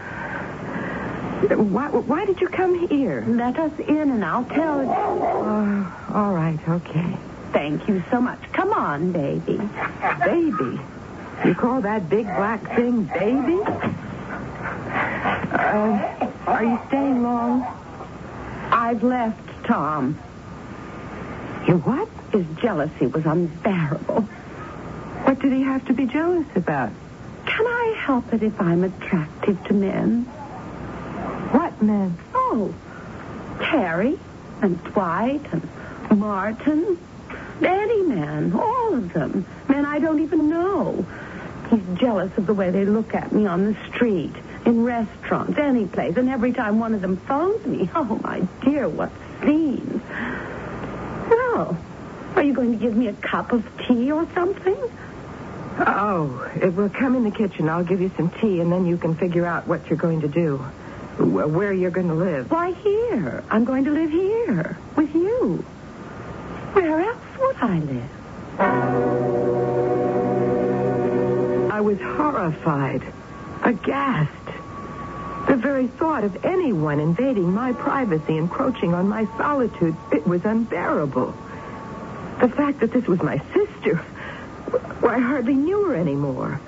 Why, 1.57 1.89
why 1.89 2.25
did 2.25 2.41
you 2.41 2.49
come 2.49 2.89
here? 2.89 3.25
let 3.29 3.59
us 3.59 3.73
in, 3.87 4.11
and 4.11 4.25
I'll 4.25 4.45
tell 4.45 4.83
you. 4.83 4.89
Oh, 4.91 6.11
all 6.15 6.33
right, 6.33 6.59
okay. 6.69 7.17
Thank 7.53 7.87
you 7.89 8.03
so 8.11 8.21
much. 8.21 8.41
Come 8.53 8.73
on, 8.73 9.13
baby. 9.13 9.61
Baby. 10.25 10.81
You 11.45 11.55
call 11.55 11.81
that 11.83 12.09
big 12.09 12.25
black 12.27 12.63
thing 12.75 13.05
baby? 13.05 13.61
Uh, 15.53 16.29
are 16.47 16.65
you 16.65 16.79
staying 16.89 17.23
long? 17.23 17.63
I've 18.71 19.03
left 19.03 19.41
Tom. 19.67 20.19
You 21.69 21.79
what? 21.79 22.09
His 22.35 22.45
jealousy 22.57 23.07
was 23.07 23.25
unbearable. 23.27 24.23
What 25.23 25.39
did 25.39 25.53
he 25.53 25.63
have 25.63 25.87
to 25.87 25.93
be 25.93 26.05
jealous 26.05 26.49
about? 26.57 26.91
Can 27.47 27.65
I 27.65 27.95
help 27.97 28.35
it 28.35 28.43
if 28.43 28.61
I'm 28.61 28.83
attractive 28.83 29.63
to 29.69 29.73
men? 29.73 30.25
What 31.53 31.81
men? 31.81 32.19
Oh, 32.35 32.75
Terry 33.61 34.19
and 34.63 34.83
Dwight 34.83 35.43
and 35.53 36.19
Martin. 36.19 36.99
Any 37.63 38.03
man, 38.03 38.53
all 38.53 38.95
of 38.95 39.13
them. 39.13 39.47
Men 39.69 39.87
I 39.87 40.01
don't 40.01 40.21
even 40.21 40.51
know. 40.51 41.07
He's 41.71 41.99
jealous 42.01 42.37
of 42.37 42.47
the 42.47 42.55
way 42.55 42.73
they 42.73 42.85
look 42.85 43.15
at 43.15 43.31
me 43.31 43.47
on 43.47 43.65
the 43.65 43.77
street, 43.91 44.35
in 44.67 44.83
restaurants, 44.83 45.57
any 45.57 45.87
place. 45.87 46.17
And 46.17 46.29
every 46.29 46.53
time 46.53 46.81
one 46.81 46.95
of 46.95 47.01
them 47.01 47.17
phones 47.17 47.65
me, 47.65 47.89
oh, 47.95 48.19
my 48.25 48.41
dear, 48.65 48.89
what 48.89 49.13
scenes. 49.41 50.03
Well, 51.31 51.79
you 52.45 52.53
going 52.55 52.73
to 52.73 52.79
give 52.79 52.95
me 52.97 53.09
a 53.09 53.13
cup 53.15 53.53
of 53.53 53.65
tea 53.87 54.11
or 54.13 54.27
something? 54.35 54.77
Oh, 55.87 56.51
it 56.55 56.75
will 56.75 56.89
come 56.89 57.17
in 57.17 57.25
the 57.25 57.31
kitchen. 57.31 57.69
I'll 57.69 57.85
give 57.85 58.01
you 58.01 58.11
some 58.17 58.31
tea, 58.41 58.61
and 58.61 58.71
then 58.71 58.87
you 58.87 58.97
can 58.97 59.17
figure 59.17 59.45
out 59.45 59.67
what 59.67 59.89
you're 59.91 59.99
going 59.99 60.21
to 60.21 60.29
do, 60.29 60.59
wh- 60.59 61.53
where 61.53 61.73
you're 61.73 61.91
going 61.91 62.09
to 62.09 62.15
live. 62.15 62.51
Why, 62.51 62.73
here. 62.73 63.43
I'm 63.51 63.65
going 63.65 63.85
to 63.85 63.91
live 63.91 64.11
here 64.11 64.79
with 64.97 65.13
you. 65.15 65.65
Where 66.75 67.01
else 67.01 67.19
would 67.41 67.57
I 67.57 67.79
live? 67.81 68.11
I 71.73 71.81
was 71.81 71.99
horrified, 72.01 73.03
aghast. 73.63 74.31
The 75.49 75.57
very 75.57 75.89
thought 75.89 76.25
of 76.25 76.45
anyone 76.45 77.01
invading 77.01 77.53
my 77.53 77.73
privacy, 77.73 78.37
encroaching 78.37 78.95
on 78.95 79.09
my 79.09 79.27
solitude, 79.37 79.97
it 80.13 80.27
was 80.27 80.45
unbearable. 80.45 81.35
The 82.41 82.49
fact 82.49 82.81
that 82.81 82.93
this 82.93 83.07
was 83.07 83.23
my 83.23 83.39
sister, 83.55 83.97
why, 85.01 85.17
I 85.17 85.19
hardly 85.19 85.55
knew 85.55 85.85
her 85.87 85.95
anymore. 85.95 86.61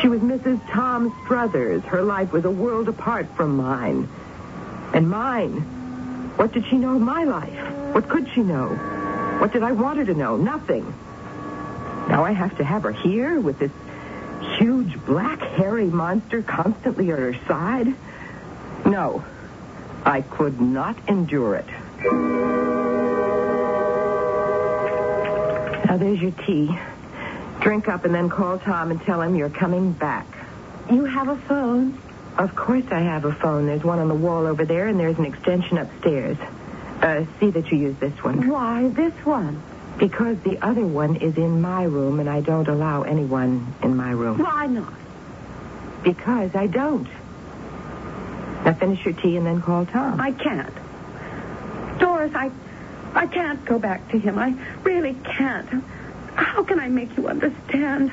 She 0.00 0.08
was 0.08 0.20
Mrs. 0.20 0.60
Tom 0.70 1.14
Struthers. 1.24 1.82
Her 1.84 2.02
life 2.02 2.32
was 2.32 2.44
a 2.44 2.50
world 2.50 2.88
apart 2.88 3.26
from 3.36 3.56
mine. 3.56 4.08
And 4.94 5.08
mine, 5.10 5.60
what 6.36 6.52
did 6.52 6.66
she 6.66 6.76
know 6.76 6.96
of 6.96 7.02
my 7.02 7.24
life? 7.24 7.94
What 7.94 8.08
could 8.08 8.28
she 8.34 8.42
know? 8.42 8.68
What 9.38 9.52
did 9.52 9.62
I 9.62 9.72
want 9.72 9.98
her 9.98 10.04
to 10.04 10.14
know? 10.14 10.36
Nothing. 10.36 10.94
Now 12.08 12.24
I 12.24 12.32
have 12.32 12.56
to 12.58 12.64
have 12.64 12.82
her 12.84 12.92
here 12.92 13.40
with 13.40 13.58
this 13.58 13.72
huge 14.58 15.04
black 15.04 15.40
hairy 15.40 15.86
monster 15.86 16.42
constantly 16.42 17.10
at 17.10 17.18
her 17.18 17.34
side? 17.46 17.94
No, 18.84 19.24
I 20.04 20.22
could 20.22 20.60
not 20.60 20.96
endure 21.08 21.54
it. 21.56 21.66
Now 25.92 25.98
there's 25.98 26.22
your 26.22 26.30
tea. 26.30 26.74
Drink 27.60 27.86
up 27.86 28.06
and 28.06 28.14
then 28.14 28.30
call 28.30 28.58
Tom 28.58 28.90
and 28.90 28.98
tell 29.02 29.20
him 29.20 29.34
you're 29.34 29.50
coming 29.50 29.92
back. 29.92 30.26
You 30.90 31.04
have 31.04 31.28
a 31.28 31.36
phone? 31.36 32.00
Of 32.38 32.56
course 32.56 32.86
I 32.90 33.00
have 33.00 33.26
a 33.26 33.34
phone. 33.34 33.66
There's 33.66 33.84
one 33.84 33.98
on 33.98 34.08
the 34.08 34.14
wall 34.14 34.46
over 34.46 34.64
there, 34.64 34.88
and 34.88 34.98
there's 34.98 35.18
an 35.18 35.26
extension 35.26 35.76
upstairs. 35.76 36.38
Uh, 37.02 37.26
see 37.38 37.50
that 37.50 37.70
you 37.70 37.76
use 37.76 37.98
this 37.98 38.24
one. 38.24 38.48
Why, 38.48 38.88
this 38.88 39.12
one. 39.26 39.62
Because 39.98 40.38
the 40.38 40.56
other 40.64 40.86
one 40.86 41.16
is 41.16 41.36
in 41.36 41.60
my 41.60 41.82
room, 41.82 42.20
and 42.20 42.30
I 42.30 42.40
don't 42.40 42.68
allow 42.68 43.02
anyone 43.02 43.74
in 43.82 43.94
my 43.94 44.12
room. 44.12 44.38
Why 44.38 44.64
not? 44.68 44.94
Because 46.02 46.54
I 46.54 46.68
don't. 46.68 47.08
Now 48.64 48.72
finish 48.72 49.04
your 49.04 49.12
tea 49.12 49.36
and 49.36 49.44
then 49.44 49.60
call 49.60 49.84
Tom. 49.84 50.18
I 50.18 50.32
can't. 50.32 50.72
Doris, 51.98 52.32
I 52.34 52.50
I 53.14 53.26
can't 53.26 53.64
go 53.64 53.78
back 53.78 54.10
to 54.10 54.18
him. 54.18 54.38
I 54.38 54.54
really 54.82 55.14
can't. 55.24 55.84
How 56.34 56.62
can 56.62 56.80
I 56.80 56.88
make 56.88 57.16
you 57.16 57.28
understand? 57.28 58.10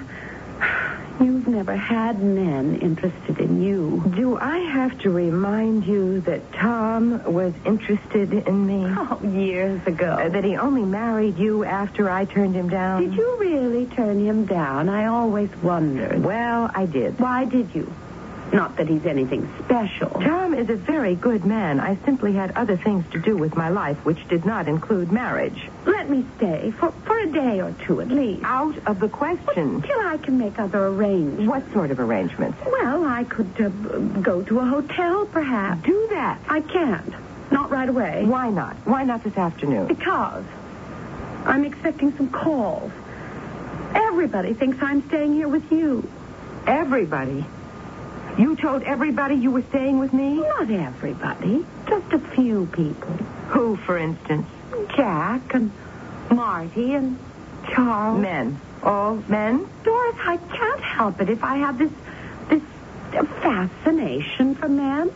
You've 1.22 1.48
never 1.50 1.76
had 1.76 2.22
men 2.22 2.80
interested 2.80 3.40
in 3.40 3.62
you. 3.62 4.04
Do 4.16 4.38
I 4.38 4.58
have 4.58 4.98
to 5.00 5.10
remind 5.10 5.86
you 5.86 6.22
that 6.22 6.54
Tom 6.54 7.22
was 7.26 7.54
interested 7.66 8.32
in 8.32 8.66
me? 8.66 8.86
Oh, 8.98 9.20
years 9.24 9.86
ago. 9.86 10.12
Uh, 10.12 10.30
that 10.30 10.46
he 10.46 10.56
only 10.56 10.84
married 10.84 11.38
you 11.38 11.66
after 11.66 12.10
I 12.10 12.24
turned 12.24 12.56
him 12.56 12.70
down? 12.70 13.02
Did 13.04 13.16
you 13.16 13.38
really 13.38 13.86
turn 13.88 14.26
him 14.26 14.46
down? 14.46 14.88
I 14.88 15.08
always 15.08 15.50
wondered. 15.58 16.24
Well, 16.24 16.72
I 16.74 16.86
did. 16.86 17.20
Why 17.20 17.44
did 17.46 17.76
you? 17.76 17.94
Not 18.52 18.78
that 18.78 18.88
he's 18.88 19.06
anything 19.06 19.48
special. 19.64 20.10
Tom 20.10 20.54
is 20.54 20.70
a 20.70 20.76
very 20.76 21.16
good 21.16 21.46
man. 21.46 21.80
I 21.80 21.98
simply 22.06 22.34
had 22.34 22.52
other 22.52 22.78
things 22.78 23.06
to 23.12 23.20
do 23.20 23.38
with 23.38 23.56
my 23.56 23.70
life, 23.70 23.98
which 24.06 24.28
did 24.28 24.46
not 24.46 24.68
include 24.68 25.12
marriage. 25.12 25.68
Let 25.86 26.10
me 26.10 26.26
stay 26.38 26.72
for, 26.72 26.92
for 27.06 27.20
a 27.20 27.28
day 27.28 27.62
or 27.62 27.74
two 27.86 28.02
at 28.02 28.08
least. 28.08 28.42
Out 28.44 28.76
of 28.88 29.00
the 29.00 29.10
question. 29.10 29.82
Till 29.82 30.00
I 30.00 30.18
can 30.18 30.38
make 30.40 30.58
other 30.58 30.88
arrangements. 30.88 31.48
What 31.48 31.72
sort 31.74 31.92
of 31.92 32.00
arrangements? 32.00 32.58
Well, 32.66 33.06
I 33.06 33.24
could 33.24 33.62
uh, 33.62 33.70
go 34.22 34.42
to 34.42 34.60
a 34.60 34.66
hotel, 34.66 35.26
perhaps. 35.28 35.84
Do 35.84 36.08
that. 36.12 36.40
I 36.48 36.62
can't. 36.62 37.14
Not 37.52 37.70
right 37.70 37.90
away. 37.90 38.26
Why 38.26 38.50
not? 38.50 38.76
Why 38.86 39.04
not 39.04 39.24
this 39.24 39.38
afternoon? 39.38 39.88
Because 39.88 40.44
I'm 41.46 41.66
expecting 41.66 42.16
some 42.18 42.30
calls. 42.30 42.92
Everybody 43.94 44.54
thinks 44.54 44.78
I'm 44.82 45.08
staying 45.08 45.34
here 45.34 45.48
with 45.48 45.72
you. 45.72 46.08
Everybody. 46.68 47.46
You 48.40 48.56
told 48.56 48.84
everybody 48.84 49.36
you 49.36 49.52
were 49.52 49.64
staying 49.64 50.00
with 50.00 50.14
me? 50.14 50.36
Not 50.36 50.72
everybody. 50.72 51.66
Just 51.90 52.14
a 52.14 52.20
few 52.20 52.68
people. 52.68 53.10
Who, 53.50 53.76
for 53.76 53.98
instance? 53.98 54.48
Jack 54.96 55.54
and 55.54 55.70
Marty 56.32 56.94
and 56.94 57.20
Charles. 57.74 58.22
Men. 58.22 58.58
All 58.82 59.16
men? 59.28 59.68
Doris, 59.84 60.16
I 60.20 60.38
can't 60.38 60.80
help 60.80 61.20
it 61.20 61.30
if 61.30 61.44
I 61.44 61.58
have 61.58 61.78
this 61.78 61.92
this 62.50 62.64
fascination 63.12 64.56
for 64.56 64.70
men. 64.70 65.12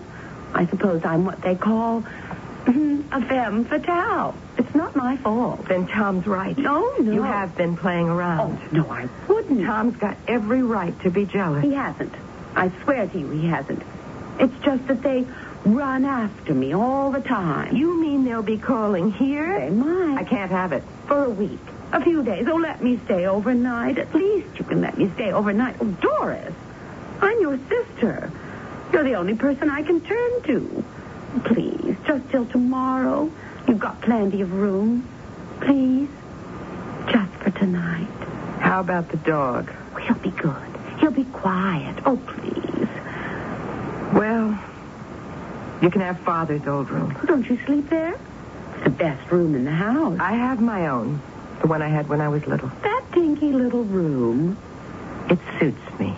I 0.54 0.66
suppose 0.66 1.06
I'm 1.06 1.24
what 1.24 1.42
they 1.42 1.56
call 1.56 2.02
mm-hmm, 2.02 3.14
a 3.14 3.26
femme 3.26 3.64
fatale. 3.64 4.36
It's 4.58 4.76
not 4.76 4.98
my 4.98 5.16
fault. 5.16 5.66
Then 5.70 5.88
Tom's 5.88 6.28
right. 6.28 6.58
No, 6.58 6.94
no. 7.00 7.12
You 7.14 7.24
have 7.24 7.56
been 7.56 7.78
playing 7.78 8.10
around. 8.10 8.40
Oh, 8.40 8.44
around. 8.46 8.74
no, 8.74 8.92
I 8.92 9.08
wouldn't. 9.30 9.66
Tom's 9.66 9.96
got 9.96 10.18
every 10.28 10.62
right 10.62 11.00
to 11.04 11.10
be 11.10 11.26
jealous. 11.26 11.64
He 11.64 11.74
hasn't. 11.74 12.14
I 12.56 12.72
swear 12.84 13.08
to 13.08 13.20
you, 13.20 13.30
he 13.30 13.48
hasn't. 13.48 13.82
It's 14.40 14.58
just 14.64 14.88
that 14.88 15.02
they 15.02 15.26
run 15.66 16.06
after 16.06 16.54
me 16.54 16.74
all 16.74 17.12
the 17.12 17.22
time. 17.22 17.76
You 17.76 18.00
mean 18.00 18.26
they'll 18.26 18.42
be 18.44 18.58
calling 18.58 19.12
here? 19.12 19.60
They 19.60 19.70
might. 19.70 20.18
I 20.20 20.24
can't 20.24 20.52
have 20.52 20.74
it. 20.74 20.84
For 21.08 21.26
a 21.26 21.30
week. 21.30 21.60
A 21.92 22.02
few 22.04 22.24
days. 22.24 22.48
Oh, 22.50 22.56
let 22.56 22.84
me 22.84 23.00
stay 23.06 23.28
overnight. 23.28 23.98
At 24.00 24.14
least 24.16 24.58
you 24.58 24.66
can 24.66 24.82
let 24.82 24.98
me 24.98 25.12
stay 25.14 25.32
overnight. 25.32 25.76
Oh, 25.80 25.86
Doris, 25.86 26.54
I'm 27.22 27.40
your 27.40 27.60
sister. 27.70 28.32
You're 28.92 29.04
the 29.04 29.16
only 29.16 29.36
person 29.36 29.70
I 29.70 29.84
can 29.84 30.02
turn 30.02 30.42
to. 30.44 30.84
Please, 31.46 31.96
just 32.06 32.30
till 32.30 32.46
tomorrow. 32.48 33.32
You've 33.68 33.80
got 33.80 34.02
plenty 34.02 34.42
of 34.42 34.52
room. 34.54 35.08
Please, 35.62 36.10
just 37.08 37.32
for 37.36 37.52
tonight. 37.52 38.08
How 38.60 38.80
about 38.80 39.10
the 39.10 39.18
dog? 39.18 39.72
He'll 40.02 40.16
be 40.16 40.32
good. 40.32 40.73
Be 41.14 41.26
quiet. 41.26 41.96
Oh, 42.08 42.18
please. 42.18 42.88
Well, 44.18 44.60
you 45.82 45.92
can 45.92 46.02
have 46.02 46.20
Father's 46.22 46.66
old 46.66 46.90
room. 46.90 47.16
Oh, 47.22 47.26
don't 47.28 47.48
you 47.48 47.60
sleep 47.66 47.88
there? 47.90 48.16
It's 48.76 48.84
the 48.86 48.90
best 48.90 49.32
room 49.32 49.54
in 49.54 49.64
the 49.64 49.72
house. 49.72 50.18
I 50.20 50.34
have 50.34 50.60
my 50.60 50.88
own. 50.88 51.22
The 51.62 51.68
one 51.68 51.84
I 51.84 51.88
had 51.90 52.10
when 52.10 52.20
I 52.20 52.30
was 52.30 52.48
little. 52.48 52.70
That 52.82 53.04
dinky 53.14 53.52
little 53.52 53.84
room. 53.84 54.58
It 55.30 55.38
suits 55.60 56.00
me. 56.00 56.16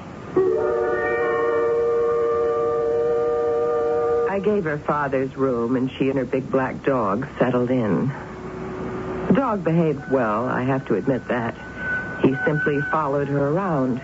I 4.30 4.40
gave 4.42 4.64
her 4.64 4.78
father's 4.78 5.36
room, 5.36 5.76
and 5.76 5.92
she 5.92 6.10
and 6.10 6.18
her 6.18 6.26
big 6.26 6.50
black 6.50 6.84
dog 6.84 7.28
settled 7.38 7.70
in. 7.70 8.08
The 9.28 9.34
dog 9.34 9.64
behaved 9.66 10.10
well, 10.10 10.46
I 10.46 10.64
have 10.64 10.86
to 10.88 10.96
admit 10.96 11.28
that. 11.28 11.54
He 12.22 12.34
simply 12.46 12.80
followed 12.92 13.28
her 13.28 13.50
around. 13.50 14.02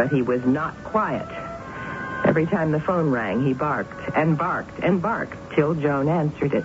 But 0.00 0.10
he 0.10 0.22
was 0.22 0.42
not 0.46 0.82
quiet. 0.82 1.28
Every 2.24 2.46
time 2.46 2.72
the 2.72 2.80
phone 2.80 3.10
rang, 3.10 3.44
he 3.44 3.52
barked 3.52 4.16
and 4.16 4.38
barked 4.38 4.78
and 4.82 5.02
barked 5.02 5.36
till 5.54 5.74
Joan 5.74 6.08
answered 6.08 6.54
it. 6.54 6.64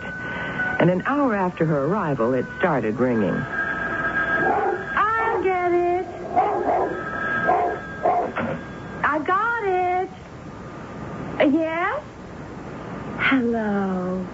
And 0.80 0.90
an 0.90 1.04
hour 1.06 1.36
after 1.36 1.66
her 1.66 1.84
arrival, 1.84 2.34
it 2.34 2.46
started 2.60 2.98
ringing. 2.98 3.34
I'll 4.96 5.44
get 5.44 5.74
it. 5.74 6.08
I 9.04 9.20
got 9.20 9.64
it. 9.66 10.10
Yes? 11.54 12.02
Hello. 13.18 14.26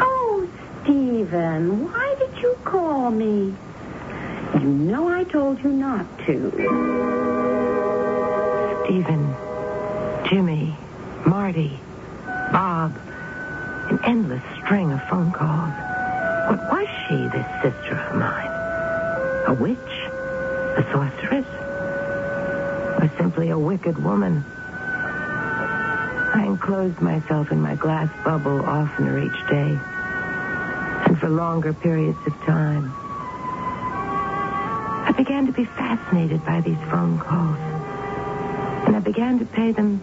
Oh, 0.00 0.48
Stephen, 0.82 1.92
why 1.92 2.14
did 2.18 2.40
you 2.40 2.56
call 2.64 3.10
me? 3.10 3.54
You 4.54 4.66
know 4.66 5.08
I 5.08 5.24
told 5.24 5.62
you 5.62 5.68
not 5.68 6.06
to. 6.24 7.49
Stephen, 8.90 9.36
Jimmy, 10.28 10.76
Marty, 11.24 11.78
Bob, 12.50 12.92
an 13.88 14.00
endless 14.04 14.42
string 14.64 14.90
of 14.90 15.00
phone 15.08 15.30
calls. 15.30 15.72
What 16.50 16.58
was 16.72 16.88
she, 17.06 17.28
this 17.28 17.46
sister 17.62 17.94
of 17.94 18.16
mine? 18.16 18.50
A 19.46 19.54
witch? 19.54 19.78
A 20.76 20.82
sorceress? 20.90 21.46
Or 23.00 23.08
simply 23.16 23.50
a 23.50 23.58
wicked 23.58 23.96
woman? 24.02 24.44
I 26.34 26.42
enclosed 26.46 27.00
myself 27.00 27.52
in 27.52 27.60
my 27.60 27.76
glass 27.76 28.10
bubble 28.24 28.60
oftener 28.60 29.20
each 29.20 29.48
day, 29.48 29.78
and 31.06 31.16
for 31.20 31.28
longer 31.28 31.72
periods 31.74 32.18
of 32.26 32.32
time. 32.40 32.92
I 35.06 35.12
began 35.16 35.46
to 35.46 35.52
be 35.52 35.64
fascinated 35.64 36.44
by 36.44 36.60
these 36.62 36.90
phone 36.90 37.20
calls, 37.20 37.69
and 38.90 38.96
I 38.96 39.00
began 39.00 39.38
to 39.38 39.44
pay 39.44 39.70
them 39.70 40.02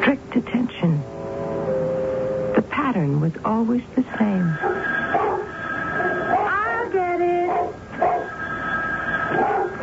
strict 0.00 0.34
attention. 0.34 0.98
The 2.54 2.64
pattern 2.70 3.20
was 3.20 3.32
always 3.44 3.82
the 3.94 4.02
same. 4.18 4.56
I'll 6.48 6.90
get 6.90 7.20
it. 7.20 7.76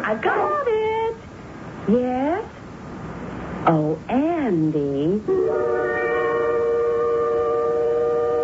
I 0.03 0.15
got 0.19 0.67
it. 0.67 1.15
Yes? 1.87 2.43
Oh, 3.67 3.99
Andy. 4.09 5.21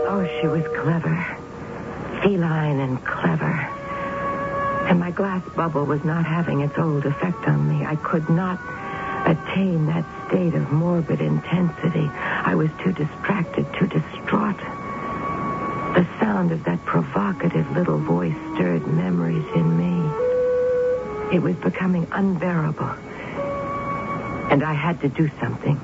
Oh, 0.05 0.29
she 0.39 0.45
was 0.45 0.63
clever. 0.77 1.25
Feline 2.21 2.79
and 2.81 3.03
clever. 3.03 3.67
And 4.89 4.99
my 4.99 5.09
glass 5.09 5.41
bubble 5.55 5.85
was 5.85 6.03
not 6.03 6.23
having 6.23 6.61
its 6.61 6.77
old 6.77 7.07
effect 7.07 7.47
on 7.47 7.67
me. 7.67 7.83
I 7.83 7.95
could 7.95 8.29
not 8.29 8.59
attain 9.29 9.85
that 9.85 10.05
state 10.27 10.55
of 10.55 10.71
morbid 10.71 11.21
intensity. 11.21 12.09
I 12.13 12.55
was 12.55 12.69
too 12.83 12.91
distracted, 12.91 13.65
too 13.75 13.87
distraught. 13.87 14.57
The 15.93 16.07
sound 16.19 16.51
of 16.51 16.63
that 16.63 16.83
provocative 16.85 17.69
little 17.71 17.99
voice 17.99 18.35
stirred 18.55 18.87
memories 18.87 19.45
in 19.55 19.77
me. 19.77 21.35
It 21.35 21.41
was 21.41 21.55
becoming 21.57 22.07
unbearable. 22.11 22.89
And 24.51 24.63
I 24.63 24.73
had 24.73 24.99
to 25.01 25.09
do 25.09 25.29
something. 25.39 25.79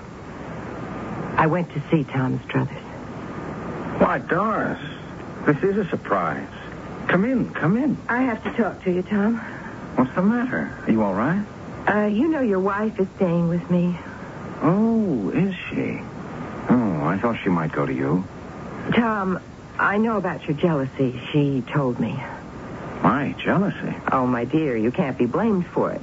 I 1.37 1.45
went 1.47 1.71
to 1.73 1.81
see 1.91 2.03
Tom 2.03 2.41
Struthers. 2.47 2.77
Why, 3.99 4.19
Doris, 4.19 4.79
this 5.45 5.57
is 5.63 5.77
a 5.77 5.85
surprise. 5.89 6.47
Come 7.07 7.25
in, 7.25 7.53
come 7.53 7.77
in. 7.77 7.97
I 8.09 8.23
have 8.23 8.43
to 8.43 8.51
talk 8.53 8.83
to 8.85 8.91
you, 8.91 9.03
Tom. 9.03 9.37
What's 9.95 10.13
the 10.15 10.23
matter? 10.23 10.75
Are 10.87 10.91
you 10.91 11.03
all 11.03 11.13
right? 11.13 11.45
Uh, 11.87 12.05
you 12.05 12.27
know 12.27 12.41
your 12.41 12.59
wife 12.59 12.99
is 12.99 13.07
staying 13.15 13.47
with 13.47 13.69
me. 13.69 13.97
Oh, 14.61 15.29
is 15.29 15.53
she? 15.69 15.99
Oh, 16.69 17.01
I 17.03 17.19
thought 17.21 17.37
she 17.43 17.49
might 17.49 17.71
go 17.71 17.85
to 17.85 17.93
you. 17.93 18.23
Tom, 18.93 19.39
I 19.77 19.97
know 19.97 20.17
about 20.17 20.47
your 20.47 20.57
jealousy. 20.57 21.21
She 21.31 21.61
told 21.61 21.99
me. 21.99 22.19
My 23.03 23.35
jealousy. 23.37 23.95
Oh, 24.11 24.25
my 24.25 24.45
dear, 24.45 24.75
you 24.75 24.91
can't 24.91 25.17
be 25.17 25.25
blamed 25.27 25.67
for 25.67 25.91
it. 25.91 26.01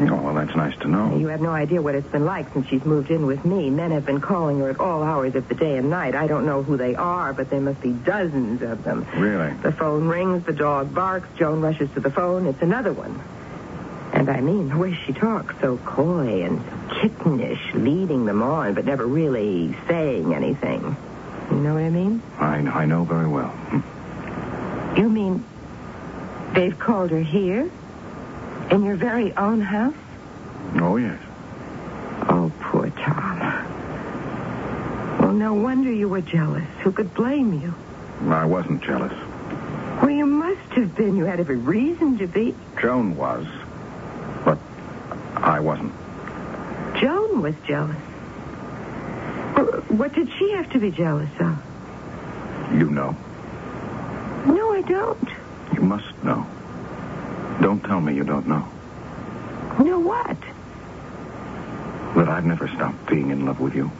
Oh, 0.00 0.14
well, 0.22 0.34
that's 0.34 0.54
nice 0.54 0.76
to 0.78 0.88
know. 0.88 1.16
You 1.16 1.28
have 1.28 1.40
no 1.40 1.50
idea 1.50 1.82
what 1.82 1.94
it's 1.94 2.06
been 2.08 2.24
like 2.24 2.52
since 2.52 2.68
she's 2.68 2.84
moved 2.84 3.10
in 3.10 3.26
with 3.26 3.44
me. 3.44 3.68
Men 3.68 3.90
have 3.90 4.06
been 4.06 4.20
calling 4.20 4.58
her 4.60 4.70
at 4.70 4.78
all 4.80 5.02
hours 5.02 5.34
of 5.34 5.48
the 5.48 5.54
day 5.54 5.76
and 5.76 5.90
night. 5.90 6.14
I 6.14 6.26
don't 6.28 6.46
know 6.46 6.62
who 6.62 6.76
they 6.76 6.94
are, 6.94 7.32
but 7.32 7.50
there 7.50 7.60
must 7.60 7.80
be 7.80 7.90
dozens 7.90 8.62
of 8.62 8.84
them. 8.84 9.06
Really? 9.16 9.52
The 9.62 9.72
phone 9.72 10.06
rings, 10.06 10.44
the 10.44 10.52
dog 10.52 10.94
barks, 10.94 11.28
Joan 11.36 11.60
rushes 11.60 11.90
to 11.94 12.00
the 12.00 12.10
phone. 12.10 12.46
It's 12.46 12.62
another 12.62 12.92
one. 12.92 13.20
And 14.18 14.28
I 14.28 14.40
mean 14.40 14.68
the 14.68 14.76
way 14.76 14.98
she 15.06 15.12
talks, 15.12 15.54
so 15.60 15.76
coy 15.78 16.42
and 16.42 16.60
kittenish, 16.90 17.72
leading 17.74 18.24
them 18.26 18.42
on, 18.42 18.74
but 18.74 18.84
never 18.84 19.06
really 19.06 19.76
saying 19.86 20.34
anything. 20.34 20.96
You 21.52 21.56
know 21.58 21.74
what 21.74 21.84
I 21.84 21.90
mean? 21.90 22.20
I, 22.40 22.56
I 22.56 22.84
know 22.84 23.04
very 23.04 23.28
well. 23.28 23.54
You 24.96 25.08
mean 25.08 25.44
they've 26.52 26.76
called 26.76 27.12
her 27.12 27.20
here? 27.20 27.70
In 28.72 28.82
your 28.82 28.96
very 28.96 29.32
own 29.36 29.60
house? 29.60 29.94
Oh, 30.74 30.96
yes. 30.96 31.20
Oh, 32.22 32.50
poor 32.60 32.90
Tom. 32.90 33.38
Well, 35.20 35.32
no 35.32 35.54
wonder 35.54 35.92
you 35.92 36.08
were 36.08 36.22
jealous. 36.22 36.66
Who 36.82 36.90
could 36.90 37.14
blame 37.14 37.62
you? 37.62 37.72
I 38.32 38.44
wasn't 38.44 38.82
jealous. 38.82 39.12
Well, 40.02 40.10
you 40.10 40.26
must 40.26 40.72
have 40.72 40.96
been. 40.96 41.16
You 41.16 41.24
had 41.24 41.38
every 41.38 41.56
reason 41.56 42.18
to 42.18 42.26
be. 42.26 42.52
Joan 42.80 43.16
was, 43.16 43.46
I 45.48 45.60
wasn't. 45.60 45.94
Joan 47.00 47.40
was 47.40 47.54
jealous. 47.66 47.96
What 49.88 50.14
did 50.14 50.28
she 50.38 50.50
have 50.52 50.70
to 50.72 50.78
be 50.78 50.90
jealous 50.90 51.30
of? 51.40 51.56
You 52.74 52.90
know. 52.90 53.16
No, 54.44 54.74
I 54.74 54.82
don't. 54.82 55.28
You 55.72 55.80
must 55.80 56.22
know. 56.22 56.46
Don't 57.62 57.82
tell 57.82 57.98
me 58.02 58.14
you 58.14 58.24
don't 58.24 58.46
know. 58.46 58.68
Know 59.82 59.98
what? 60.00 60.36
That 62.14 62.28
I've 62.28 62.44
never 62.44 62.68
stopped 62.68 63.06
being 63.06 63.30
in 63.30 63.46
love 63.46 63.58
with 63.58 63.74
you. 63.74 63.90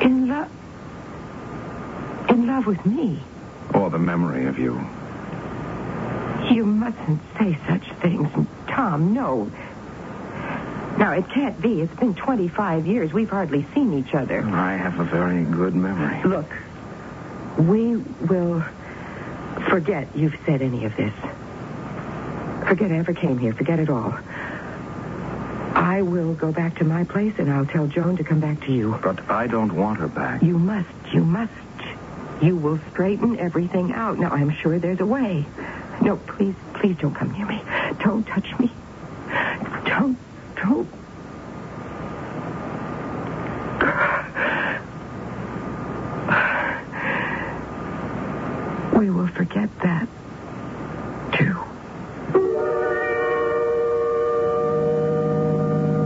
In 0.00 0.28
love. 0.28 0.50
In 2.28 2.46
love 2.46 2.66
with 2.66 2.86
me. 2.86 3.18
Or 3.74 3.90
the 3.90 3.98
memory 3.98 4.46
of 4.46 4.60
you. 4.60 4.74
You 6.54 6.64
mustn't 6.64 7.20
say 7.36 7.58
such 7.66 7.90
things. 8.00 8.28
Tom, 8.68 9.12
no. 9.12 9.50
Now, 10.98 11.12
it 11.12 11.28
can't 11.30 11.60
be. 11.62 11.80
It's 11.80 11.94
been 11.94 12.14
25 12.14 12.86
years. 12.86 13.12
We've 13.12 13.30
hardly 13.30 13.64
seen 13.72 13.96
each 13.96 14.14
other. 14.14 14.42
I 14.42 14.76
have 14.76 14.98
a 14.98 15.04
very 15.04 15.44
good 15.44 15.74
memory. 15.74 16.22
Look, 16.24 16.50
we 17.56 17.96
will 17.96 18.64
forget 19.70 20.08
you've 20.16 20.34
said 20.44 20.60
any 20.60 20.84
of 20.84 20.96
this. 20.96 21.14
Forget 22.66 22.90
I 22.90 22.98
ever 22.98 23.14
came 23.14 23.38
here. 23.38 23.52
Forget 23.54 23.78
it 23.78 23.88
all. 23.88 24.12
I 25.74 26.02
will 26.02 26.34
go 26.34 26.50
back 26.50 26.78
to 26.78 26.84
my 26.84 27.04
place 27.04 27.34
and 27.38 27.48
I'll 27.48 27.66
tell 27.66 27.86
Joan 27.86 28.16
to 28.16 28.24
come 28.24 28.40
back 28.40 28.60
to 28.62 28.72
you. 28.72 28.98
But 29.00 29.30
I 29.30 29.46
don't 29.46 29.72
want 29.74 30.00
her 30.00 30.08
back. 30.08 30.42
You 30.42 30.58
must. 30.58 30.88
You 31.12 31.22
must. 31.22 31.52
You 32.42 32.56
will 32.56 32.80
straighten 32.90 33.38
everything 33.38 33.92
out. 33.92 34.18
Now, 34.18 34.30
I'm 34.30 34.50
sure 34.50 34.80
there's 34.80 35.00
a 35.00 35.06
way. 35.06 35.46
No, 36.02 36.16
please, 36.16 36.56
please 36.74 36.96
don't 36.98 37.14
come 37.14 37.30
near 37.32 37.46
me. 37.46 37.62
Don't 38.02 38.26
touch 38.26 38.58
me. 38.58 38.70
We 48.98 49.10
will 49.10 49.28
forget 49.28 49.68
that, 49.80 50.08
too. 51.32 51.56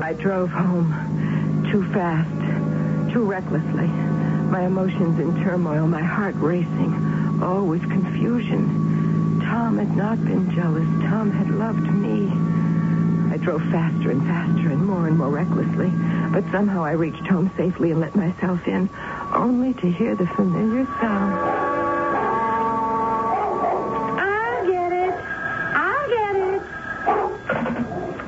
I 0.02 0.12
drove 0.18 0.50
home 0.50 1.68
too 1.70 1.84
fast, 1.92 3.12
too 3.12 3.24
recklessly. 3.24 3.86
My 3.86 4.66
emotions 4.66 5.18
in 5.18 5.42
turmoil, 5.42 5.86
my 5.86 6.02
heart 6.02 6.34
racing, 6.36 7.40
all 7.42 7.64
with 7.64 7.80
confusion. 7.88 9.40
Tom 9.40 9.78
had 9.78 9.96
not 9.96 10.22
been 10.24 10.54
jealous. 10.54 10.86
Tom 11.08 11.30
had 11.30 11.50
loved 11.50 11.90
me. 11.90 12.51
Drove 13.42 13.62
faster 13.72 14.10
and 14.12 14.22
faster 14.22 14.70
and 14.70 14.86
more 14.86 15.08
and 15.08 15.18
more 15.18 15.28
recklessly, 15.28 15.90
but 16.32 16.44
somehow 16.52 16.84
I 16.84 16.92
reached 16.92 17.26
home 17.26 17.50
safely 17.56 17.90
and 17.90 18.00
let 18.00 18.14
myself 18.14 18.68
in, 18.68 18.88
only 19.34 19.74
to 19.74 19.90
hear 19.90 20.14
the 20.14 20.28
familiar 20.28 20.86
sound. 21.00 21.34
I'll 24.20 24.66
get 24.66 24.92
it. 24.92 25.14
I'll 25.74 26.08
get 26.08 26.36
it. 26.36 26.62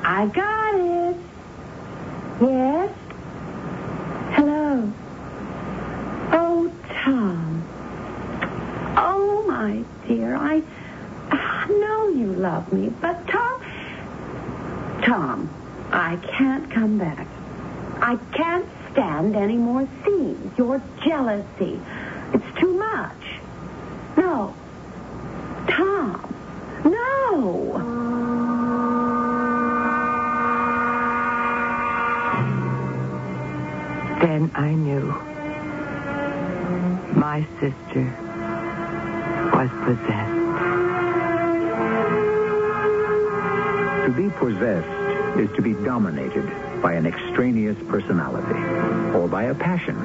I 0.03 0.25
got 0.33 0.75
it. 0.75 1.17
Yes? 2.41 2.91
Hello. 4.33 4.91
Oh, 6.33 6.71
Tom. 7.03 7.63
Oh, 8.97 9.45
my 9.47 9.81
dear. 10.07 10.35
I, 10.35 10.61
I 11.31 11.67
know 11.69 12.09
you 12.09 12.33
love 12.33 12.73
me, 12.73 12.89
but 12.99 13.14
I 16.05 16.17
can't 16.17 16.69
come 16.69 16.99
back. 16.99 17.27
I 17.99 18.17
can't 18.31 18.67
stand 18.91 19.35
any 19.35 19.57
more 19.57 19.89
scenes. 20.05 20.55
Your 20.55 20.79
jealousy. 21.03 21.81
It's 22.31 22.59
too 22.59 22.77
much. 22.77 23.23
No. 24.15 24.55
Tom. 25.67 26.21
No. 26.85 27.79
Then 34.21 34.51
I 34.53 34.75
knew 34.75 35.05
my 37.19 37.41
sister 37.59 38.05
was 39.55 39.71
possessed. 39.85 40.41
To 44.05 44.13
be 44.15 44.29
possessed 44.37 45.04
is 45.39 45.49
to 45.55 45.61
be 45.61 45.73
dominated 45.73 46.45
by 46.81 46.93
an 46.93 47.05
extraneous 47.05 47.77
personality, 47.87 48.59
or 49.15 49.27
by 49.27 49.43
a 49.43 49.55
passion, 49.55 49.97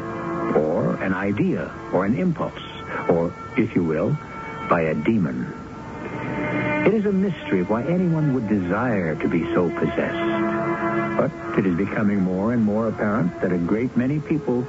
or 0.55 0.97
an 1.03 1.15
idea, 1.15 1.71
or 1.93 2.05
an 2.05 2.17
impulse, 2.19 2.63
or, 3.09 3.33
if 3.57 3.75
you 3.75 3.85
will, 3.85 4.17
by 4.69 4.83
a 4.83 4.95
demon. 4.95 5.53
It 6.87 6.95
is 6.95 7.07
a 7.07 7.13
mystery 7.13 7.63
why 7.63 7.85
anyone 7.85 8.35
would 8.35 8.49
desire 8.49 9.15
to 9.15 9.29
be 9.29 9.45
so 9.55 9.69
possessed. 9.71 11.19
But 11.19 11.31
it 11.59 11.67
is 11.67 11.77
becoming 11.77 12.23
more 12.23 12.53
and 12.53 12.65
more 12.65 12.89
apparent 12.89 13.41
that 13.43 13.53
a 13.53 13.59
great 13.59 13.97
many 13.97 14.19
people 14.21 14.63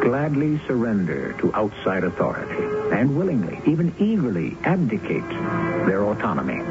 gladly 0.00 0.60
surrender 0.66 1.34
to 1.40 1.54
outside 1.54 2.04
authority 2.04 2.64
and 2.96 3.16
willingly, 3.18 3.60
even 3.66 3.94
eagerly, 3.98 4.56
abdicate 4.64 5.28
their 5.86 6.04
autonomy. 6.04 6.64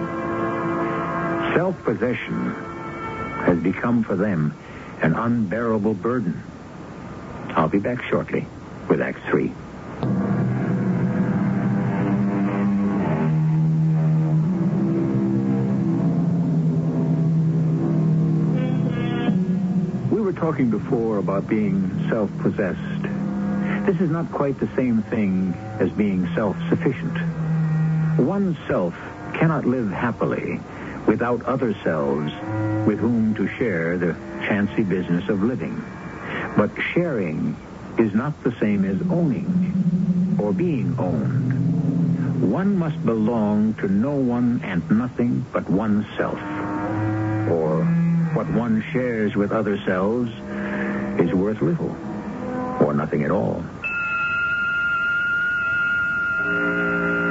Self-possession 1.55 2.76
has 3.47 3.57
become 3.59 4.03
for 4.03 4.17
them 4.17 4.53
an 5.01 5.15
unbearable 5.15 5.93
burden. 5.93 6.43
I'll 7.51 7.69
be 7.69 7.79
back 7.79 8.03
shortly 8.03 8.45
with 8.89 9.01
Act 9.01 9.19
Three. 9.29 9.53
We 20.13 20.21
were 20.21 20.33
talking 20.33 20.69
before 20.69 21.19
about 21.19 21.47
being 21.47 22.09
self-possessed. 22.09 23.03
This 23.85 24.01
is 24.01 24.09
not 24.09 24.29
quite 24.29 24.59
the 24.59 24.67
same 24.75 25.03
thing 25.03 25.53
as 25.79 25.89
being 25.91 26.27
self-sufficient. 26.35 27.17
One 28.19 28.57
self 28.67 28.93
cannot 29.33 29.65
live 29.65 29.89
happily 29.89 30.59
without 31.07 31.41
other 31.45 31.73
selves 31.83 32.31
with 32.85 32.99
whom 32.99 33.33
to 33.35 33.47
share 33.57 33.97
the 33.97 34.13
chancy 34.47 34.83
business 34.83 35.27
of 35.29 35.41
living. 35.41 35.83
But 36.55 36.69
sharing 36.93 37.55
is 37.97 38.13
not 38.13 38.43
the 38.43 38.53
same 38.59 38.85
as 38.85 39.01
owning 39.09 40.37
or 40.39 40.53
being 40.53 40.95
owned. 40.99 42.51
One 42.51 42.77
must 42.77 43.03
belong 43.03 43.73
to 43.75 43.87
no 43.87 44.11
one 44.11 44.61
and 44.63 44.89
nothing 44.91 45.45
but 45.51 45.67
oneself. 45.69 46.39
Or 47.49 47.83
what 48.33 48.47
one 48.51 48.83
shares 48.91 49.35
with 49.35 49.51
other 49.51 49.79
selves 49.85 50.29
is 51.19 51.33
worth 51.33 51.61
little 51.61 51.95
or 52.81 52.93
nothing 52.93 53.23
at 53.23 53.31
all. 53.31 53.63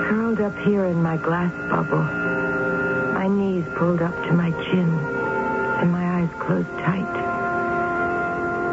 Curled 0.09 0.41
up 0.41 0.57
here 0.59 0.87
in 0.87 1.03
my 1.03 1.17
glass 1.17 1.53
bubble, 1.71 2.03
pulled 3.77 4.01
up 4.01 4.15
to 4.25 4.33
my 4.33 4.51
chin, 4.65 4.89
and 4.89 5.93
my 5.93 6.23
eyes 6.23 6.31
closed 6.41 6.69
tight. 6.81 7.17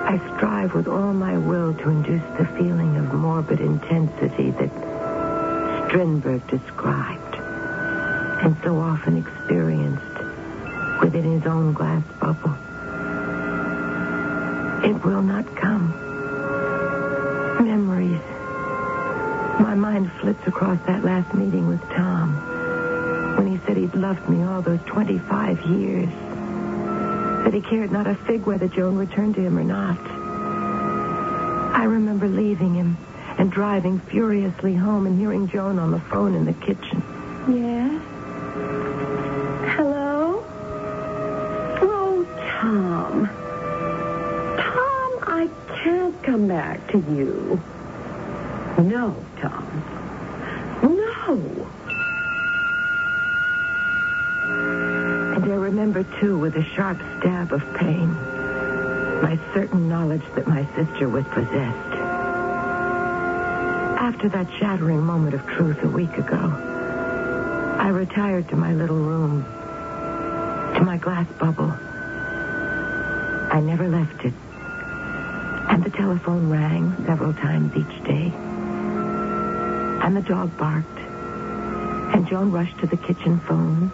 I 0.07 0.17
strive 0.37 0.73
with 0.73 0.87
all 0.87 1.13
my 1.13 1.37
will 1.37 1.73
to 1.73 1.89
induce 1.89 2.23
the 2.37 2.45
feeling 2.57 2.95
of 2.95 3.13
morbid 3.13 3.59
intensity 3.59 4.51
that 4.51 4.71
Strindberg 5.89 6.47
described 6.47 7.35
and 7.35 8.55
so 8.63 8.77
often 8.77 9.17
experienced 9.17 11.01
within 11.01 11.23
his 11.23 11.45
own 11.45 11.73
glass 11.73 12.03
bubble. 12.21 12.55
It 14.89 15.05
will 15.05 15.21
not 15.21 15.53
come. 15.57 15.91
Memories. 17.61 18.21
My 19.59 19.75
mind 19.75 20.09
flits 20.21 20.47
across 20.47 20.79
that 20.87 21.03
last 21.03 21.33
meeting 21.33 21.67
with 21.67 21.81
Tom 21.89 22.52
when 23.65 23.75
he 23.75 23.87
said 23.87 23.91
he'd 23.93 23.99
loved 23.99 24.27
me 24.29 24.43
all 24.43 24.61
those 24.61 24.79
25 24.85 25.61
years. 25.65 26.09
that 27.43 27.53
he 27.53 27.59
cared 27.61 27.91
not 27.91 28.07
a 28.07 28.15
fig 28.15 28.45
whether 28.45 28.67
Joan 28.69 28.95
returned 28.95 29.35
to 29.35 29.41
him 29.41 29.57
or 29.57 29.63
not. 29.65 29.99
I 31.75 31.83
remember 31.83 32.27
leaving 32.27 32.73
him 32.73 32.97
and 33.37 33.51
driving 33.51 33.99
furiously 33.99 34.73
home 34.73 35.05
and 35.07 35.19
hearing 35.19 35.49
Joan 35.49 35.77
on 35.77 35.91
the 35.91 35.99
phone 35.99 36.35
in 36.35 36.45
the 36.45 36.53
kitchen. 36.53 37.03
Yes? 37.49 38.01
Hello? 39.75 40.45
Oh, 41.81 42.25
Tom. 42.61 43.27
Tom, 44.57 45.19
I 45.27 45.49
can't 45.83 46.23
come 46.23 46.47
back 46.47 46.87
to 46.91 46.97
you. 46.97 47.61
No, 48.77 49.15
Tom. 49.41 50.02
Remember, 55.93 56.19
too, 56.19 56.39
with 56.39 56.55
a 56.55 56.63
sharp 56.75 56.97
stab 57.19 57.53
of 57.53 57.61
pain, 57.75 58.11
my 59.21 59.39
certain 59.53 59.87
knowledge 59.87 60.23
that 60.33 60.47
my 60.47 60.65
sister 60.75 61.07
was 61.07 61.23
possessed. 61.25 61.93
After 63.99 64.27
that 64.29 64.47
shattering 64.57 65.03
moment 65.03 65.35
of 65.35 65.45
truth 65.45 65.83
a 65.83 65.87
week 65.87 66.17
ago, 66.17 66.51
I 67.77 67.89
retired 67.89 68.49
to 68.49 68.55
my 68.55 68.73
little 68.73 68.97
room, 68.97 69.43
to 70.75 70.83
my 70.83 70.97
glass 70.97 71.27
bubble. 71.33 71.71
I 73.51 73.61
never 73.63 73.87
left 73.87 74.25
it. 74.25 74.33
And 75.69 75.83
the 75.83 75.91
telephone 75.91 76.49
rang 76.49 76.95
several 77.05 77.33
times 77.33 77.71
each 77.75 78.03
day. 78.03 78.33
And 80.03 80.17
the 80.17 80.21
dog 80.21 80.57
barked. 80.57 80.99
And 82.15 82.27
Joan 82.27 82.51
rushed 82.51 82.79
to 82.79 82.87
the 82.87 82.97
kitchen 82.97 83.39
phone, 83.41 83.91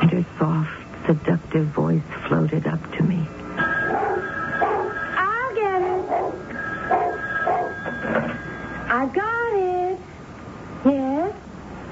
and 0.00 0.10
her 0.10 0.26
soft, 0.38 0.81
seductive 1.06 1.66
voice 1.68 2.02
floated 2.28 2.66
up 2.66 2.80
to 2.96 3.02
me. 3.02 3.26
I'll 5.16 5.54
get 5.54 5.82
it. 5.82 6.04
I 8.88 9.06
got 9.14 9.52
it. 9.54 9.98
Yes? 10.84 11.32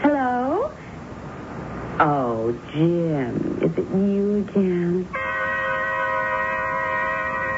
Hello? 0.00 0.72
Oh, 1.98 2.52
Jim, 2.72 3.58
is 3.62 3.72
it 3.76 3.88
you 3.90 4.38
again? 4.48 5.08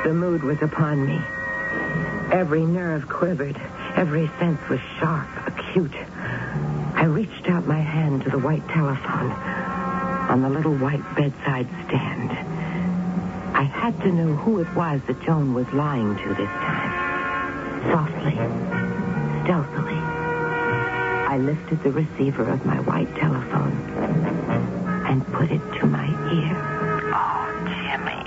The 0.04 0.12
mood 0.12 0.42
was 0.42 0.60
upon 0.62 1.06
me. 1.06 1.20
Every 2.32 2.64
nerve 2.64 3.08
quivered. 3.08 3.60
Every 3.94 4.26
sense 4.40 4.58
was 4.68 4.80
sharp, 4.98 5.28
acute. 5.46 5.94
I 6.94 7.04
reached 7.04 7.48
out 7.48 7.66
my 7.66 7.80
hand 7.80 8.22
to 8.24 8.30
the 8.30 8.38
white 8.38 8.66
telephone 8.68 9.30
on 10.32 10.40
the 10.40 10.48
little 10.48 10.74
white 10.74 11.04
bedside 11.14 11.68
stand. 11.86 12.30
I 13.54 13.64
had 13.64 14.00
to 14.00 14.10
know 14.10 14.34
who 14.34 14.60
it 14.60 14.74
was 14.74 15.02
that 15.06 15.20
Joan 15.20 15.52
was 15.52 15.70
lying 15.74 16.16
to 16.16 16.28
this 16.30 16.48
time. 16.48 17.92
Softly, 17.92 18.32
stealthily, 19.44 20.00
I 21.28 21.36
lifted 21.38 21.82
the 21.82 21.92
receiver 21.92 22.48
of 22.48 22.64
my 22.64 22.80
white 22.80 23.14
telephone 23.16 23.76
and 25.04 25.22
put 25.34 25.50
it 25.50 25.60
to 25.80 25.86
my 25.86 26.08
ear. 26.32 26.56
Oh, 27.12 27.52
Jimmy, 27.68 28.24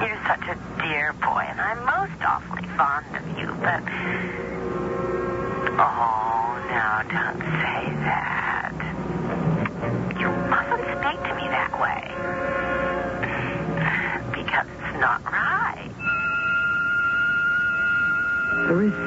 you're 0.00 0.24
such 0.24 0.48
a 0.48 0.56
dear 0.80 1.12
boy, 1.20 1.44
and 1.50 1.60
I'm 1.60 1.84
most 1.84 2.24
awfully 2.24 2.66
fond 2.78 3.14
of 3.14 3.19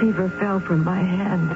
receiver 0.03 0.29
fell 0.37 0.59
from 0.59 0.83
my 0.83 0.99
hand. 0.99 1.49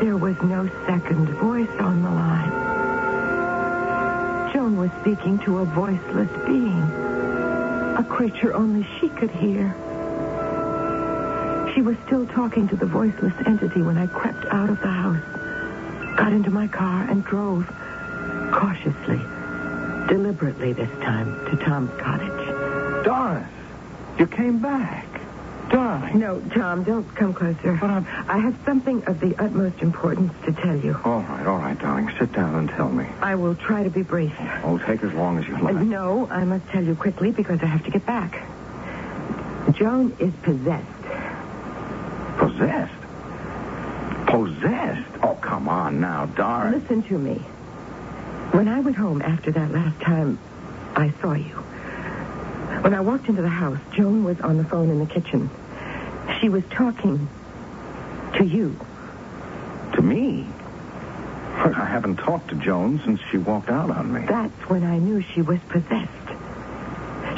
There 0.00 0.16
was 0.16 0.34
no 0.42 0.66
second 0.86 1.28
voice 1.28 1.68
on 1.78 2.02
the 2.02 2.08
line. 2.10 2.50
Joan 4.52 4.78
was 4.78 4.90
speaking 5.02 5.38
to 5.40 5.58
a 5.58 5.66
voiceless 5.66 6.30
being, 6.46 6.82
a 7.98 8.06
creature 8.08 8.54
only 8.54 8.88
she 8.98 9.10
could 9.10 9.30
hear. 9.30 9.74
She 11.74 11.82
was 11.82 11.98
still 12.06 12.26
talking 12.26 12.66
to 12.68 12.76
the 12.76 12.86
voiceless 12.86 13.34
entity 13.44 13.82
when 13.82 13.98
I 13.98 14.06
crept 14.06 14.46
out 14.46 14.70
of 14.70 14.80
the 14.80 14.88
house, 14.88 15.22
got 16.16 16.32
into 16.32 16.50
my 16.50 16.66
car, 16.66 17.02
and 17.10 17.22
drove 17.22 17.66
cautiously, 18.52 19.20
deliberately 20.08 20.72
this 20.72 20.90
time, 21.02 21.44
to 21.50 21.56
Tom's 21.62 21.90
cottage. 22.00 23.04
Doris, 23.04 23.46
you 24.18 24.26
came 24.26 24.60
back. 24.60 25.11
Darling. 25.72 26.18
No, 26.18 26.40
Tom, 26.54 26.84
don't 26.84 27.08
come 27.16 27.32
closer. 27.32 27.76
But 27.80 27.90
I'm- 27.90 28.06
I 28.28 28.38
have 28.38 28.54
something 28.66 29.02
of 29.06 29.18
the 29.20 29.34
utmost 29.42 29.80
importance 29.82 30.32
to 30.44 30.52
tell 30.52 30.76
you. 30.76 30.96
All 31.04 31.20
right, 31.22 31.46
all 31.46 31.56
right, 31.58 31.78
darling. 31.78 32.10
Sit 32.18 32.32
down 32.32 32.54
and 32.54 32.68
tell 32.68 32.90
me. 32.90 33.06
I 33.22 33.34
will 33.34 33.54
try 33.54 33.82
to 33.82 33.90
be 33.90 34.02
brief. 34.02 34.32
Oh, 34.64 34.78
take 34.78 35.02
as 35.02 35.12
long 35.14 35.38
as 35.38 35.48
you 35.48 35.56
Uh, 35.56 35.62
like. 35.62 35.76
no, 35.76 36.28
I 36.30 36.44
must 36.44 36.68
tell 36.68 36.84
you 36.84 36.94
quickly 36.94 37.30
because 37.32 37.58
I 37.62 37.66
have 37.66 37.82
to 37.84 37.90
get 37.90 38.04
back. 38.06 38.36
Joan 39.72 40.12
is 40.18 40.32
possessed. 40.42 40.86
Possessed? 42.38 42.92
Possessed? 44.26 45.10
Oh, 45.22 45.36
come 45.40 45.68
on 45.68 46.00
now, 46.00 46.26
darling. 46.36 46.80
Listen 46.80 47.02
to 47.04 47.18
me. 47.18 47.40
When 48.52 48.68
I 48.68 48.80
went 48.80 48.96
home 48.96 49.22
after 49.22 49.50
that 49.52 49.72
last 49.72 49.98
time 50.00 50.38
I 50.96 51.12
saw 51.22 51.32
you, 51.32 51.54
when 52.82 52.92
I 52.94 53.00
walked 53.00 53.28
into 53.28 53.40
the 53.42 53.48
house, 53.48 53.78
Joan 53.92 54.24
was 54.24 54.38
on 54.42 54.58
the 54.58 54.64
phone 54.64 54.90
in 54.90 54.98
the 54.98 55.06
kitchen. 55.06 55.48
She 56.40 56.48
was 56.48 56.62
talking 56.70 57.28
to 58.36 58.44
you. 58.44 58.78
To 59.94 60.02
me? 60.02 60.46
I 61.64 61.86
haven't 61.86 62.16
talked 62.16 62.48
to 62.48 62.56
Joan 62.56 63.00
since 63.04 63.20
she 63.30 63.38
walked 63.38 63.68
out 63.68 63.90
on 63.90 64.12
me. 64.12 64.24
That's 64.28 64.68
when 64.68 64.82
I 64.84 64.98
knew 64.98 65.22
she 65.34 65.42
was 65.42 65.58
possessed. 65.68 66.08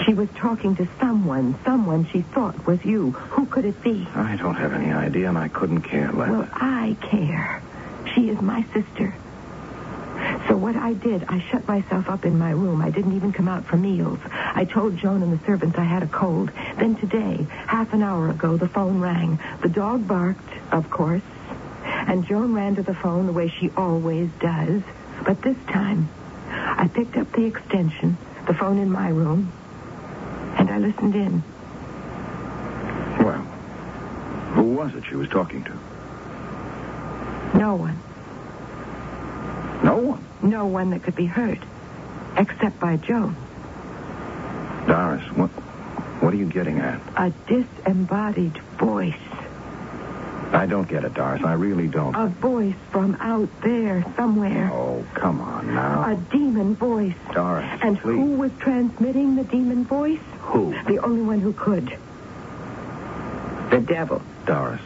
She 0.07 0.15
was 0.15 0.29
talking 0.37 0.75
to 0.77 0.89
someone, 1.01 1.59
someone 1.65 2.09
she 2.13 2.23
thought 2.35 2.67
was 2.67 2.79
you. 2.85 3.11
Who 3.11 3.47
could 3.47 3.65
it 3.65 3.83
be? 3.83 4.07
I 4.15 4.37
don't 4.37 4.55
have 4.55 4.73
any 4.73 4.93
idea, 4.93 5.29
and 5.29 5.39
I 5.39 5.49
couldn't 5.49 5.83
care 5.83 6.13
less. 6.13 6.31
Well, 6.31 6.49
I 6.53 6.97
care. 7.11 7.63
She 8.15 8.29
is 8.29 8.41
my 8.41 8.65
sister. 8.75 9.15
What 10.65 10.77
I 10.77 10.95
did, 10.95 11.25
I 11.29 11.41
shut 11.51 11.69
myself 11.69 12.09
up 12.09 12.25
in 12.25 12.39
my 12.39 12.53
room. 12.53 12.81
I 12.81 12.89
didn't 12.89 13.15
even 13.15 13.35
come 13.35 13.49
out 13.49 13.67
for 13.67 13.77
meals. 13.77 14.19
I 14.33 14.65
told 14.65 14.97
Joan 14.97 15.23
and 15.23 15.31
the 15.31 15.45
servants 15.45 15.77
I 15.77 15.85
had 15.85 16.03
a 16.03 16.07
cold. 16.07 16.51
Then 16.79 16.97
today, 16.97 17.47
half 17.67 17.93
an 17.93 18.03
hour 18.03 18.31
ago, 18.31 18.57
the 18.57 18.67
phone 18.67 18.99
rang. 18.99 19.39
The 19.61 19.69
dog 19.69 20.09
barked, 20.09 20.49
of 20.73 20.89
course. 20.89 21.21
And 21.85 22.27
Joan 22.27 22.55
ran 22.55 22.77
to 22.77 22.83
the 22.83 22.95
phone 22.95 23.27
the 23.27 23.33
way 23.33 23.49
she 23.61 23.69
always 23.77 24.31
does. 24.41 24.81
But 25.27 25.43
this 25.43 25.59
time, 25.67 26.09
I 26.49 26.89
picked 26.89 27.19
up 27.19 27.31
the 27.33 27.45
extension, 27.45 28.17
the 28.47 28.55
phone 28.55 28.79
in 28.79 28.91
my 28.91 29.11
room, 29.11 29.53
and 30.57 30.71
I 30.71 30.79
listened 30.79 31.15
in. 31.15 31.43
Well, 33.23 33.43
who 34.55 34.63
was 34.63 34.95
it 34.95 35.05
she 35.11 35.17
was 35.17 35.29
talking 35.29 35.63
to? 35.65 35.73
No 37.59 37.75
one. 37.75 38.04
No 40.55 40.67
one. 40.67 40.91
That 40.91 41.03
could 41.03 41.17
be 41.17 41.27
hurt, 41.27 41.59
Except 42.37 42.79
by 42.79 42.97
Joan. 42.97 43.35
Doris, 44.87 45.25
what, 45.37 45.51
what 46.23 46.33
are 46.33 46.37
you 46.37 46.47
getting 46.47 46.79
at? 46.79 47.01
A 47.17 47.33
disembodied 47.49 48.57
voice. 48.79 49.17
I 50.53 50.67
don't 50.67 50.89
get 50.89 51.03
it, 51.03 51.13
Doris. 51.15 51.43
I 51.43 51.55
really 51.55 51.89
don't. 51.89 52.15
A 52.15 52.29
voice 52.29 52.77
from 52.93 53.17
out 53.19 53.49
there 53.63 54.05
somewhere. 54.15 54.71
Oh, 54.73 55.05
come 55.15 55.41
on 55.41 55.75
now. 55.75 56.13
A 56.13 56.15
demon 56.31 56.77
voice. 56.77 57.17
Doris, 57.33 57.69
And 57.83 57.99
please. 57.99 58.15
who 58.15 58.27
was 58.37 58.53
transmitting 58.61 59.35
the 59.35 59.43
demon 59.43 59.85
voice? 59.85 60.21
Who? 60.43 60.73
The 60.87 60.99
only 60.99 61.23
one 61.23 61.41
who 61.41 61.53
could. 61.53 61.99
The 63.71 63.81
devil. 63.81 64.23
Doris, 64.47 64.81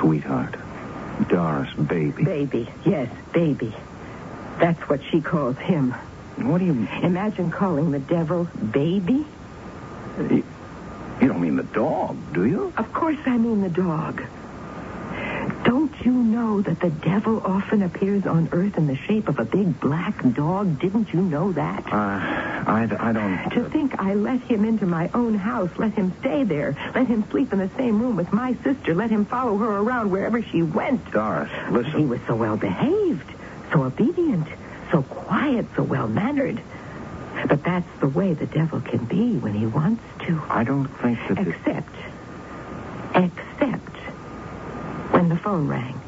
sweetheart. 0.00 0.54
Doris, 1.28 1.72
baby. 1.72 2.24
Baby. 2.24 2.68
Yes, 2.84 3.08
baby. 3.32 3.72
That's 4.58 4.80
what 4.88 5.00
she 5.10 5.20
calls 5.20 5.56
him. 5.58 5.92
What 6.36 6.58
do 6.58 6.64
you... 6.64 6.88
Imagine 7.02 7.50
calling 7.50 7.90
the 7.90 7.98
devil 7.98 8.44
baby. 8.70 9.26
You, 10.18 10.44
you 11.20 11.28
don't 11.28 11.40
mean 11.40 11.56
the 11.56 11.62
dog, 11.62 12.16
do 12.32 12.46
you? 12.46 12.72
Of 12.76 12.92
course 12.92 13.18
I 13.26 13.36
mean 13.38 13.60
the 13.62 13.70
dog. 13.70 14.22
Don't 15.64 15.92
you 16.04 16.12
know 16.12 16.60
that 16.60 16.80
the 16.80 16.90
devil 16.90 17.40
often 17.44 17.82
appears 17.82 18.26
on 18.26 18.48
Earth 18.52 18.76
in 18.78 18.86
the 18.86 18.96
shape 18.96 19.28
of 19.28 19.38
a 19.38 19.44
big 19.44 19.80
black 19.80 20.22
dog? 20.34 20.78
Didn't 20.78 21.12
you 21.12 21.20
know 21.20 21.52
that? 21.52 21.86
Uh, 21.86 21.90
I, 21.92 22.88
I 22.98 23.12
don't... 23.12 23.50
To 23.50 23.68
think 23.70 23.98
I 23.98 24.14
let 24.14 24.40
him 24.42 24.64
into 24.64 24.86
my 24.86 25.10
own 25.14 25.34
house, 25.34 25.70
let 25.76 25.92
him 25.94 26.12
stay 26.20 26.44
there, 26.44 26.76
let 26.94 27.06
him 27.06 27.28
sleep 27.30 27.52
in 27.52 27.58
the 27.58 27.70
same 27.76 28.00
room 28.00 28.16
with 28.16 28.32
my 28.32 28.54
sister, 28.62 28.94
let 28.94 29.10
him 29.10 29.24
follow 29.24 29.56
her 29.58 29.78
around 29.78 30.10
wherever 30.10 30.42
she 30.42 30.62
went. 30.62 31.10
Doris, 31.10 31.50
listen. 31.70 31.98
He 31.98 32.04
was 32.04 32.20
so 32.26 32.36
well 32.36 32.56
behaved, 32.56 33.28
so 33.76 33.84
obedient, 33.84 34.46
so 34.90 35.02
quiet, 35.02 35.66
so 35.76 35.82
well 35.82 36.08
mannered. 36.08 36.60
But 37.46 37.62
that's 37.62 38.00
the 38.00 38.08
way 38.08 38.32
the 38.32 38.46
devil 38.46 38.80
can 38.80 39.04
be 39.04 39.36
when 39.36 39.52
he 39.52 39.66
wants 39.66 40.02
to. 40.26 40.40
I 40.48 40.64
don't 40.64 40.86
think 40.86 41.18
that... 41.28 41.46
Except, 41.46 41.94
except 43.14 43.96
when 45.12 45.28
the 45.28 45.36
phone 45.36 45.68
rang. 45.68 46.00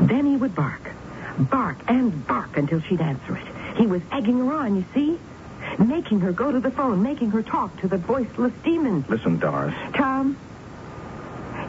Then 0.00 0.26
he 0.26 0.36
would 0.36 0.54
bark, 0.54 0.90
bark 1.38 1.78
and 1.88 2.26
bark 2.26 2.58
until 2.58 2.80
she'd 2.82 3.00
answer 3.00 3.36
it. 3.36 3.76
He 3.78 3.86
was 3.86 4.02
egging 4.12 4.38
her 4.38 4.52
on, 4.52 4.76
you 4.76 4.84
see? 4.92 5.18
Making 5.78 6.20
her 6.20 6.32
go 6.32 6.52
to 6.52 6.60
the 6.60 6.70
phone, 6.70 7.02
making 7.02 7.30
her 7.30 7.42
talk 7.42 7.80
to 7.80 7.88
the 7.88 7.96
voiceless 7.96 8.52
demon. 8.62 9.06
Listen, 9.08 9.38
Doris. 9.38 9.74
Tom, 9.94 10.36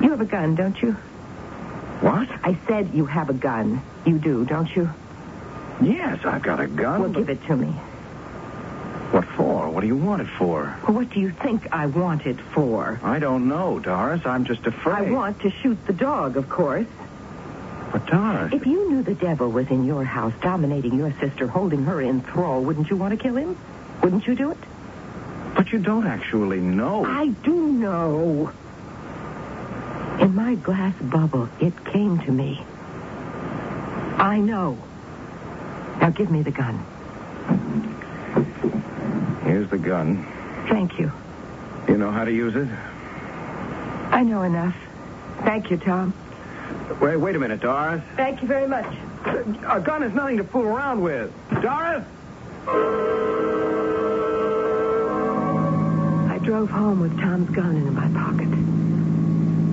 you 0.01 0.09
have 0.09 0.19
a 0.19 0.25
gun, 0.25 0.55
don't 0.55 0.81
you? 0.81 0.97
What? 2.01 2.29
I 2.43 2.57
said 2.67 2.93
you 2.93 3.05
have 3.05 3.29
a 3.29 3.33
gun. 3.33 3.81
You 4.05 4.19
do, 4.19 4.45
don't 4.45 4.73
you? 4.75 4.89
Yes, 5.81 6.25
I've 6.25 6.41
got 6.41 6.59
a 6.59 6.67
gun. 6.67 7.01
Well, 7.01 7.09
give 7.09 7.29
it 7.29 7.45
to 7.47 7.55
me. 7.55 7.67
What 9.11 9.25
for? 9.25 9.69
What 9.69 9.81
do 9.81 9.87
you 9.87 9.97
want 9.97 10.21
it 10.21 10.27
for? 10.37 10.77
Well, 10.83 10.93
what 10.93 11.09
do 11.09 11.19
you 11.19 11.31
think 11.31 11.67
I 11.73 11.87
want 11.87 12.25
it 12.25 12.39
for? 12.53 12.99
I 13.03 13.19
don't 13.19 13.47
know, 13.47 13.79
Doris. 13.79 14.25
I'm 14.25 14.45
just 14.45 14.65
afraid. 14.67 15.07
I 15.07 15.11
want 15.11 15.41
to 15.41 15.49
shoot 15.49 15.77
the 15.87 15.93
dog, 15.93 16.37
of 16.37 16.47
course. 16.47 16.87
But, 17.91 18.05
Doris... 18.05 18.53
If 18.53 18.67
you 18.67 18.89
knew 18.89 19.01
the 19.01 19.15
devil 19.15 19.49
was 19.49 19.67
in 19.69 19.83
your 19.83 20.03
house, 20.03 20.33
dominating 20.41 20.93
your 20.95 21.11
sister, 21.19 21.47
holding 21.47 21.83
her 21.85 22.01
in 22.01 22.21
thrall, 22.21 22.61
wouldn't 22.61 22.89
you 22.89 22.97
want 22.97 23.17
to 23.17 23.17
kill 23.17 23.35
him? 23.35 23.57
Wouldn't 24.03 24.27
you 24.27 24.35
do 24.35 24.51
it? 24.51 24.57
But 25.55 25.71
you 25.71 25.79
don't 25.79 26.05
actually 26.05 26.59
know. 26.59 27.03
I 27.03 27.29
do 27.29 27.55
know. 27.55 28.51
In 30.19 30.35
my 30.35 30.55
glass 30.55 30.95
bubble, 31.01 31.47
it 31.61 31.73
came 31.85 32.19
to 32.19 32.31
me. 32.31 32.61
I 34.17 34.39
know. 34.39 34.77
Now 36.01 36.09
give 36.09 36.29
me 36.29 36.41
the 36.41 36.51
gun. 36.51 36.77
Here's 39.43 39.69
the 39.69 39.77
gun. 39.77 40.25
Thank 40.67 40.99
you. 40.99 41.11
You 41.87 41.97
know 41.97 42.11
how 42.11 42.25
to 42.25 42.31
use 42.31 42.55
it? 42.55 42.67
I 44.11 44.23
know 44.23 44.43
enough. 44.43 44.75
Thank 45.43 45.71
you, 45.71 45.77
Tom. 45.77 46.13
Wait, 46.99 47.15
wait 47.17 47.35
a 47.35 47.39
minute, 47.39 47.61
Doris. 47.61 48.01
Thank 48.15 48.41
you 48.41 48.47
very 48.47 48.67
much. 48.67 48.85
A 49.67 49.79
gun 49.79 50.03
is 50.03 50.13
nothing 50.13 50.37
to 50.37 50.43
fool 50.43 50.63
around 50.63 51.01
with. 51.01 51.31
Doris? 51.61 52.03
I 56.27 56.39
drove 56.43 56.69
home 56.69 56.99
with 56.99 57.17
Tom's 57.19 57.49
gun 57.51 57.75
in 57.77 57.93
my 57.93 58.07
pocket. 58.09 58.58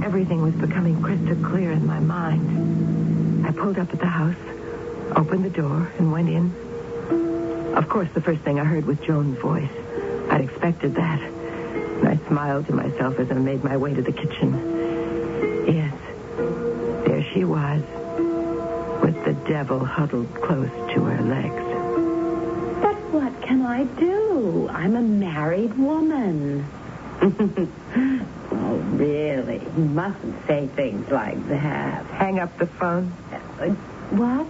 Everything 0.07 0.41
was 0.41 0.55
becoming 0.55 1.03
crystal 1.03 1.35
clear 1.45 1.73
in 1.73 1.85
my 1.85 1.99
mind. 1.99 3.45
I 3.45 3.51
pulled 3.51 3.77
up 3.77 3.93
at 3.93 3.99
the 3.99 4.07
house, 4.07 4.37
opened 5.17 5.45
the 5.45 5.51
door, 5.51 5.91
and 5.99 6.13
went 6.13 6.29
in. 6.29 7.75
Of 7.75 7.89
course, 7.89 8.09
the 8.15 8.21
first 8.21 8.43
thing 8.43 8.61
I 8.61 8.65
heard 8.65 8.87
was 8.87 8.99
Joan's 9.01 9.37
voice. 9.41 9.69
I'd 10.31 10.43
expected 10.43 10.95
that. 10.95 11.21
And 11.21 12.09
I 12.09 12.19
smiled 12.29 12.69
to 12.69 12.73
myself 12.73 13.19
as 13.19 13.33
I 13.33 13.35
made 13.35 13.65
my 13.65 13.77
way 13.77 13.95
to 13.95 14.01
the 14.01 14.13
kitchen. 14.13 14.55
Yes, 15.67 15.95
there 17.05 17.27
she 17.35 17.43
was, 17.43 17.83
with 19.03 19.25
the 19.25 19.33
devil 19.49 19.85
huddled 19.85 20.33
close 20.37 20.71
to 20.95 21.01
her 21.03 21.23
legs. 21.25 22.81
But 22.81 22.95
what 23.13 23.43
can 23.43 23.63
I 23.63 23.83
do? 23.99 24.69
I'm 24.71 24.95
a 24.95 25.03
married 25.03 25.77
woman. 25.77 26.65
really? 28.77 29.61
You 29.77 29.85
mustn't 29.85 30.47
say 30.47 30.69
things 30.75 31.11
like 31.11 31.49
that. 31.49 32.07
Hang 32.07 32.39
up 32.39 32.57
the 32.59 32.67
phone. 32.67 33.13
Uh, 33.33 33.69
what? 34.11 34.47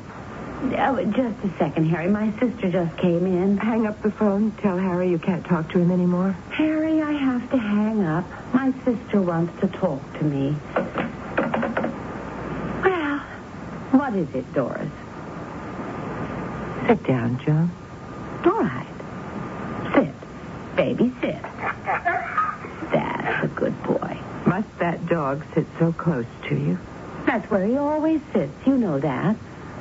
Oh, 0.79 1.05
just 1.05 1.45
a 1.45 1.59
second, 1.59 1.87
Harry. 1.91 2.09
My 2.09 2.31
sister 2.41 2.71
just 2.71 2.97
came 2.99 3.27
in. 3.27 3.59
Hang 3.59 3.87
up 3.87 4.03
the 4.03 4.11
phone. 4.11 4.53
Tell 4.63 4.79
Harry 4.79 5.11
you 5.11 5.19
can't 5.19 5.45
talk 5.45 5.71
to 5.73 5.79
him 5.79 5.91
anymore. 5.93 6.33
Harry, 6.51 7.03
I 7.03 7.13
have 7.13 7.51
to 7.51 7.59
hang 7.59 8.03
up. 8.05 8.25
My 8.55 8.73
sister 8.85 9.21
wants 9.21 9.61
to 9.61 9.69
talk 9.69 10.01
to 10.19 10.25
me. 10.25 10.57
Well, 12.83 13.19
what 13.93 14.15
is 14.17 14.29
it, 14.35 14.51
Doris? 14.55 14.91
Sit 16.87 17.03
down, 17.05 17.39
Joan. 17.45 17.71
All 18.45 18.63
right. 18.63 18.87
Sit. 19.95 20.15
Baby, 20.77 21.13
sit. 21.21 21.43
That's 22.93 23.45
a 23.45 23.49
good 23.49 23.83
boy. 23.83 23.96
Must 24.47 24.79
that 24.79 25.07
dog 25.07 25.45
sit 25.55 25.67
so 25.79 25.93
close 25.93 26.27
to 26.49 26.55
you? 26.55 26.79
That's 27.27 27.51
where 27.51 27.67
he 27.67 27.77
always 27.77 28.21
sits. 28.33 28.53
You 28.67 28.79
know 28.79 29.01
that. 29.01 29.37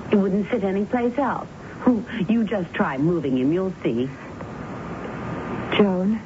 He 0.09 0.15
wouldn't 0.15 0.49
sit 0.49 0.63
anyplace 0.63 1.17
else. 1.17 1.47
Who? 1.81 2.03
You 2.27 2.43
just 2.43 2.73
try 2.73 2.97
moving 2.97 3.37
him. 3.37 3.53
You'll 3.53 3.73
see. 3.83 4.09
Joan, 5.77 6.19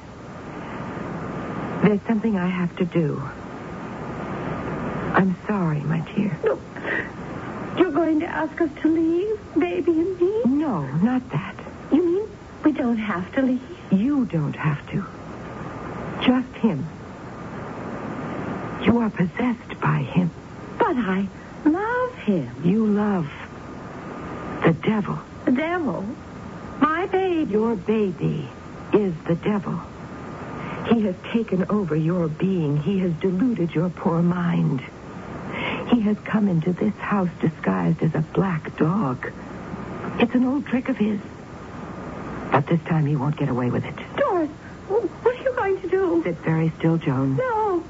there's 1.83 2.01
something 2.07 2.37
I 2.37 2.47
have 2.47 2.75
to 2.77 2.85
do. 2.85 3.21
I'm 5.13 5.35
sorry, 5.47 5.79
my 5.81 5.99
dear. 6.15 6.37
No. 6.43 6.59
You're 7.77 7.91
going 7.91 8.19
to 8.21 8.27
ask 8.27 8.59
us 8.61 8.69
to 8.81 8.87
leave, 8.87 9.39
baby 9.57 9.91
and 9.91 10.19
me? 10.21 10.43
No, 10.45 10.83
not 10.97 11.27
that. 11.31 11.55
You 11.91 12.05
mean 12.05 12.29
we 12.63 12.71
don't 12.71 12.97
have 12.97 13.33
to 13.35 13.41
leave? 13.41 13.61
You 13.91 14.25
don't 14.25 14.55
have 14.55 14.87
to. 14.91 15.05
Just 16.23 16.53
him. 16.57 16.85
You 18.89 18.97
are 19.01 19.09
possessed 19.11 19.79
by 19.79 19.99
him. 19.99 20.31
But 20.79 20.97
I 20.97 21.27
love 21.63 22.15
him. 22.15 22.49
You 22.63 22.87
love 22.87 23.29
the 24.65 24.73
devil. 24.73 25.19
The 25.45 25.51
devil. 25.51 26.03
My 26.79 27.05
baby. 27.05 27.51
Your 27.51 27.75
baby 27.75 28.49
is 28.91 29.13
the 29.27 29.35
devil. 29.35 29.79
He 30.87 31.01
has 31.01 31.13
taken 31.31 31.65
over 31.69 31.95
your 31.95 32.27
being. 32.29 32.77
He 32.77 32.97
has 32.99 33.13
deluded 33.13 33.75
your 33.75 33.89
poor 33.89 34.23
mind. 34.23 34.81
He 35.91 35.99
has 36.01 36.17
come 36.23 36.47
into 36.47 36.73
this 36.73 36.95
house 36.95 37.29
disguised 37.41 38.01
as 38.01 38.15
a 38.15 38.21
black 38.33 38.75
dog. 38.77 39.31
It's 40.19 40.33
an 40.33 40.45
old 40.45 40.65
trick 40.65 40.89
of 40.89 40.97
his. 40.97 41.19
But 42.51 42.65
this 42.65 42.81
time 42.87 43.05
he 43.05 43.15
won't 43.15 43.37
get 43.37 43.49
away 43.49 43.69
with 43.69 43.85
it. 43.85 43.95
Doris, 44.17 44.49
what 44.87 45.35
are 45.35 45.43
you 45.43 45.53
going 45.53 45.79
to 45.81 45.89
do? 45.89 46.23
Sit 46.23 46.37
very 46.37 46.71
still, 46.79 46.97
Joan. 46.97 47.35
No, 47.35 47.83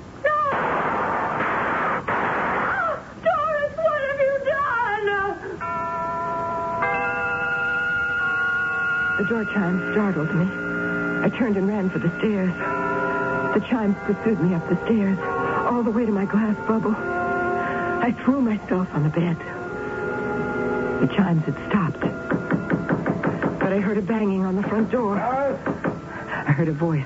The 9.19 9.25
door 9.25 9.43
chime 9.43 9.91
startled 9.91 10.33
me. 10.33 10.45
I 10.45 11.29
turned 11.37 11.57
and 11.57 11.67
ran 11.67 11.89
for 11.89 11.99
the 11.99 12.07
stairs. 12.19 12.53
The 13.53 13.59
chimes 13.67 13.97
pursued 14.05 14.39
me 14.39 14.55
up 14.55 14.69
the 14.69 14.77
stairs, 14.85 15.19
all 15.67 15.83
the 15.83 15.91
way 15.91 16.05
to 16.05 16.11
my 16.13 16.23
glass 16.23 16.55
bubble. 16.65 16.95
I 16.95 18.15
threw 18.23 18.39
myself 18.39 18.87
on 18.93 19.03
the 19.03 19.09
bed. 19.09 19.35
The 21.01 21.13
chimes 21.13 21.43
had 21.43 21.55
stopped. 21.67 21.99
But 23.59 23.73
I 23.73 23.81
heard 23.81 23.97
a 23.97 24.01
banging 24.01 24.45
on 24.45 24.55
the 24.55 24.63
front 24.63 24.89
door. 24.89 25.19
I 25.19 26.53
heard 26.53 26.69
a 26.69 26.71
voice. 26.71 27.03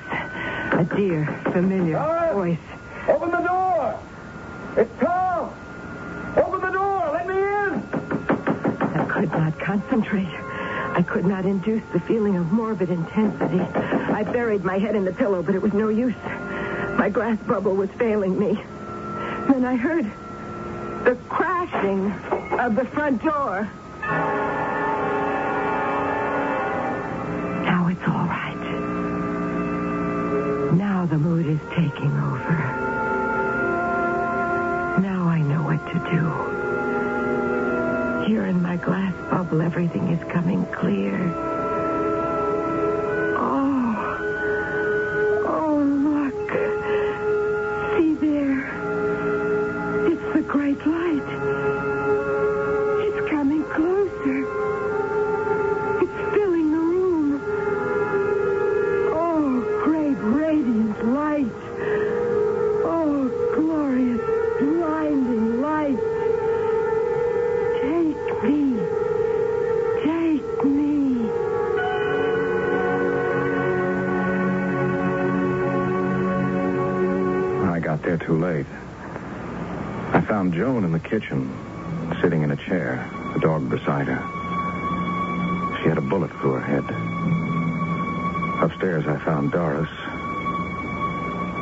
A 0.70 0.84
dear, 0.94 1.26
familiar 1.52 1.98
voice. 2.32 2.58
Open 3.08 3.32
the 3.32 3.40
door! 3.40 3.98
It's 4.76 5.00
Tom! 5.00 5.52
Open 6.36 6.60
the 6.60 6.70
door! 6.70 7.10
Let 7.12 7.26
me 7.26 7.38
in! 7.38 7.82
I 9.00 9.04
could 9.10 9.32
not 9.32 9.58
concentrate. 9.58 10.53
I 10.94 11.02
could 11.02 11.26
not 11.26 11.44
induce 11.44 11.82
the 11.92 11.98
feeling 12.00 12.36
of 12.36 12.52
morbid 12.52 12.88
intensity. 12.88 13.58
I 13.60 14.22
buried 14.22 14.64
my 14.64 14.78
head 14.78 14.94
in 14.94 15.04
the 15.04 15.12
pillow, 15.12 15.42
but 15.42 15.56
it 15.56 15.60
was 15.60 15.72
no 15.72 15.88
use. 15.88 16.14
My 16.96 17.10
glass 17.12 17.36
bubble 17.48 17.74
was 17.74 17.90
failing 17.90 18.38
me. 18.38 18.54
Then 19.48 19.64
I 19.64 19.74
heard 19.74 20.04
the 21.04 21.16
crashing 21.28 22.12
of 22.60 22.76
the 22.76 22.84
front 22.84 23.22
door. 23.24 23.68
Now 27.64 27.88
it's 27.88 28.02
all 28.06 28.26
right. 28.26 28.54
Now 30.74 31.06
the 31.06 31.18
mood 31.18 31.46
is 31.46 31.60
taking 31.70 32.12
over. 32.18 32.56
Now 35.02 35.26
I 35.26 35.42
know 35.42 35.62
what 35.64 35.84
to 35.88 35.98
do. 36.10 36.30
Here 38.26 38.46
in 38.46 38.62
my 38.62 38.76
glass 38.76 39.12
bubble, 39.30 39.60
everything 39.60 40.08
is 40.08 40.23
too 78.24 78.38
late. 78.38 78.66
I 80.12 80.24
found 80.26 80.54
Joan 80.54 80.84
in 80.84 80.92
the 80.92 81.00
kitchen, 81.00 81.52
sitting 82.22 82.42
in 82.42 82.50
a 82.50 82.56
chair, 82.56 83.10
the 83.34 83.40
dog 83.40 83.68
beside 83.68 84.06
her. 84.06 85.76
She 85.82 85.88
had 85.88 85.98
a 85.98 86.00
bullet 86.00 86.30
through 86.40 86.52
her 86.52 86.60
head. 86.60 86.84
Upstairs, 88.62 89.06
I 89.06 89.18
found 89.24 89.52
Doris. 89.52 89.90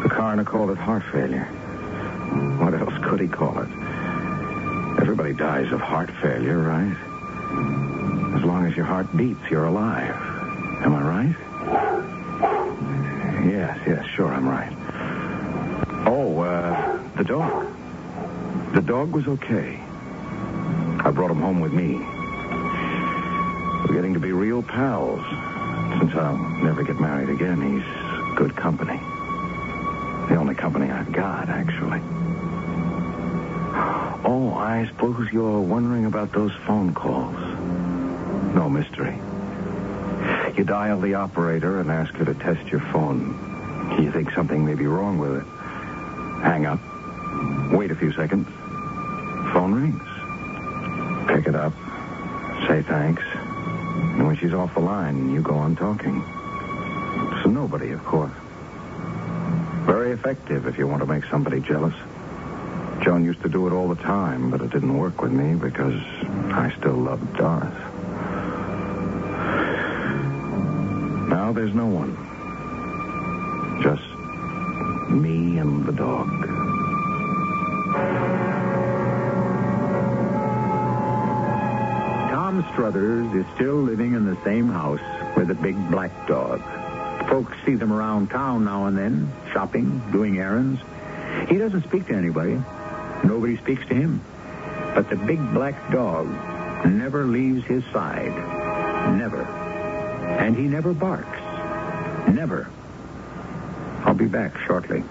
The 0.03 0.09
coroner 0.09 0.45
called 0.45 0.71
it 0.71 0.79
heart 0.79 1.03
failure. 1.11 1.45
What 2.61 2.75
else 2.75 2.95
could 3.03 3.21
he 3.21 3.29
call 3.29 3.59
it? 3.59 3.69
Everybody 5.01 5.33
dies 5.33 5.73
of 5.73 5.81
heart 5.81 6.11
failure, 6.23 6.59
right? 6.59 6.97
As 8.37 8.45
long 8.45 8.67
as 8.67 8.77
your 8.77 8.87
heart 8.87 9.17
beats, 9.17 9.41
you're 9.51 9.67
alive. 9.67 10.12
Dog 19.03 19.15
was 19.17 19.27
okay. 19.27 19.81
I 21.05 21.11
brought 21.13 21.33
him 21.33 21.41
home 21.41 21.59
with 21.59 21.73
me. 21.73 21.97
We're 23.89 23.97
getting 23.97 24.15
to 24.15 24.21
be 24.21 24.31
real 24.31 24.63
pals. 24.63 25.25
Since 25.99 26.15
I'll 26.15 26.39
never 26.63 26.85
get 26.85 27.01
married 27.01 27.29
again, 27.29 27.61
he's 27.61 28.37
good 28.37 28.55
company. 28.55 29.01
The 30.29 30.37
only 30.37 30.55
company 30.55 30.89
I've 30.89 31.11
got, 31.11 31.49
actually. 31.49 31.99
Oh, 34.25 34.55
I 34.57 34.87
suppose 34.87 35.33
you're 35.33 35.61
wondering 35.61 36.05
about 36.05 36.31
those 36.33 36.53
phone 36.65 36.95
calls. 36.95 37.35
No 38.55 38.71
mystery. 38.71 39.17
You 40.57 40.63
dial 40.63 41.01
the 41.01 41.15
operator 41.15 41.81
and 41.81 41.91
ask 41.91 42.15
her 42.15 42.25
to 42.25 42.35
test 42.35 42.69
your 42.69 42.83
phone. 42.93 43.99
You 44.01 44.13
think 44.13 44.31
something 44.31 44.65
may 44.65 44.75
be 44.75 44.87
wrong 44.87 45.19
with 45.19 45.39
it. 45.39 45.47
Hang 46.45 46.67
up. 46.67 46.79
Wait 47.73 47.91
a 47.91 47.97
few 47.97 48.13
seconds. 48.13 48.47
Phone 49.63 49.75
rings. 49.75 51.29
Pick 51.29 51.47
it 51.47 51.55
up. 51.55 51.73
Say 52.67 52.83
thanks. 52.83 53.23
And 53.23 54.27
when 54.27 54.37
she's 54.37 54.53
off 54.53 54.75
the 54.75 54.81
line, 54.81 55.33
you 55.33 55.41
go 55.41 55.55
on 55.55 55.77
talking. 55.77 56.21
So 57.45 57.49
nobody, 57.49 57.93
of 57.93 58.05
course. 58.05 58.33
Very 59.87 60.11
effective 60.11 60.67
if 60.67 60.79
you 60.79 60.89
want 60.89 61.03
to 61.03 61.07
make 61.07 61.25
somebody 61.27 61.61
jealous. 61.61 61.95
Joan 63.05 63.25
used 63.25 63.41
to 63.43 63.49
do 63.49 63.69
it 63.69 63.73
all 63.73 63.87
the 63.87 64.03
time, 64.03 64.51
but 64.51 64.63
it 64.63 64.73
didn't 64.73 64.99
work 64.99 65.23
with 65.23 65.31
me 65.31 65.55
because 65.55 65.95
I 65.95 66.75
still 66.81 66.97
loved 66.97 67.33
Doris. 67.37 67.79
Now 71.31 71.53
there's 71.53 71.73
no 71.73 71.87
one. 71.87 72.17
Just 73.81 74.03
me 75.09 75.59
and 75.59 75.87
the 75.87 75.93
dog. 75.93 76.72
Struthers 82.73 83.35
is 83.35 83.45
still 83.55 83.77
living 83.77 84.15
in 84.15 84.25
the 84.25 84.37
same 84.45 84.69
house 84.69 85.01
with 85.37 85.49
the 85.49 85.55
big 85.55 85.77
black 85.91 86.27
dog. 86.27 86.63
Folks 87.29 87.57
see 87.65 87.75
them 87.75 87.93
around 87.93 88.31
town 88.31 88.65
now 88.65 88.87
and 88.87 88.97
then, 88.97 89.33
shopping, 89.53 90.03
doing 90.11 90.39
errands. 90.39 90.81
He 91.49 91.59
doesn't 91.59 91.85
speak 91.85 92.07
to 92.07 92.15
anybody. 92.15 92.61
Nobody 93.25 93.57
speaks 93.59 93.87
to 93.89 93.95
him. 93.95 94.21
But 94.95 95.09
the 95.11 95.17
big 95.17 95.39
black 95.53 95.91
dog 95.93 96.27
never 96.87 97.25
leaves 97.25 97.65
his 97.65 97.85
side. 97.93 98.35
Never. 99.17 99.43
And 99.43 100.57
he 100.57 100.63
never 100.63 100.93
barks. 100.93 101.41
Never. 102.29 102.71
I'll 104.05 104.15
be 104.15 104.27
back 104.27 104.57
shortly. 104.67 105.05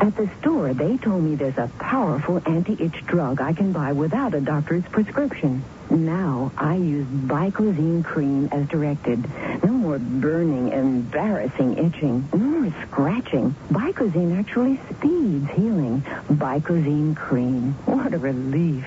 At 0.00 0.16
the 0.16 0.28
store, 0.40 0.74
they 0.74 0.96
told 0.96 1.22
me 1.22 1.36
there's 1.36 1.58
a 1.58 1.70
powerful 1.78 2.42
anti-itch 2.44 3.06
drug 3.06 3.40
I 3.40 3.52
can 3.52 3.72
buy 3.72 3.92
without 3.92 4.34
a 4.34 4.40
doctor's 4.40 4.84
prescription. 4.84 5.62
Now 5.90 6.50
I 6.56 6.76
use 6.76 7.06
Bicozene 7.06 8.04
cream 8.04 8.48
as 8.52 8.66
directed. 8.68 9.24
No 9.62 9.72
more 9.72 9.98
burning, 9.98 10.72
embarrassing 10.72 11.78
itching. 11.78 12.28
No 12.32 12.38
more 12.38 12.74
scratching. 12.86 13.54
Bicozene 13.70 14.38
actually 14.38 14.80
speeds 14.90 15.50
healing. 15.50 16.02
Bicozene 16.30 17.14
cream. 17.14 17.74
What 17.84 18.14
a 18.14 18.18
relief. 18.18 18.86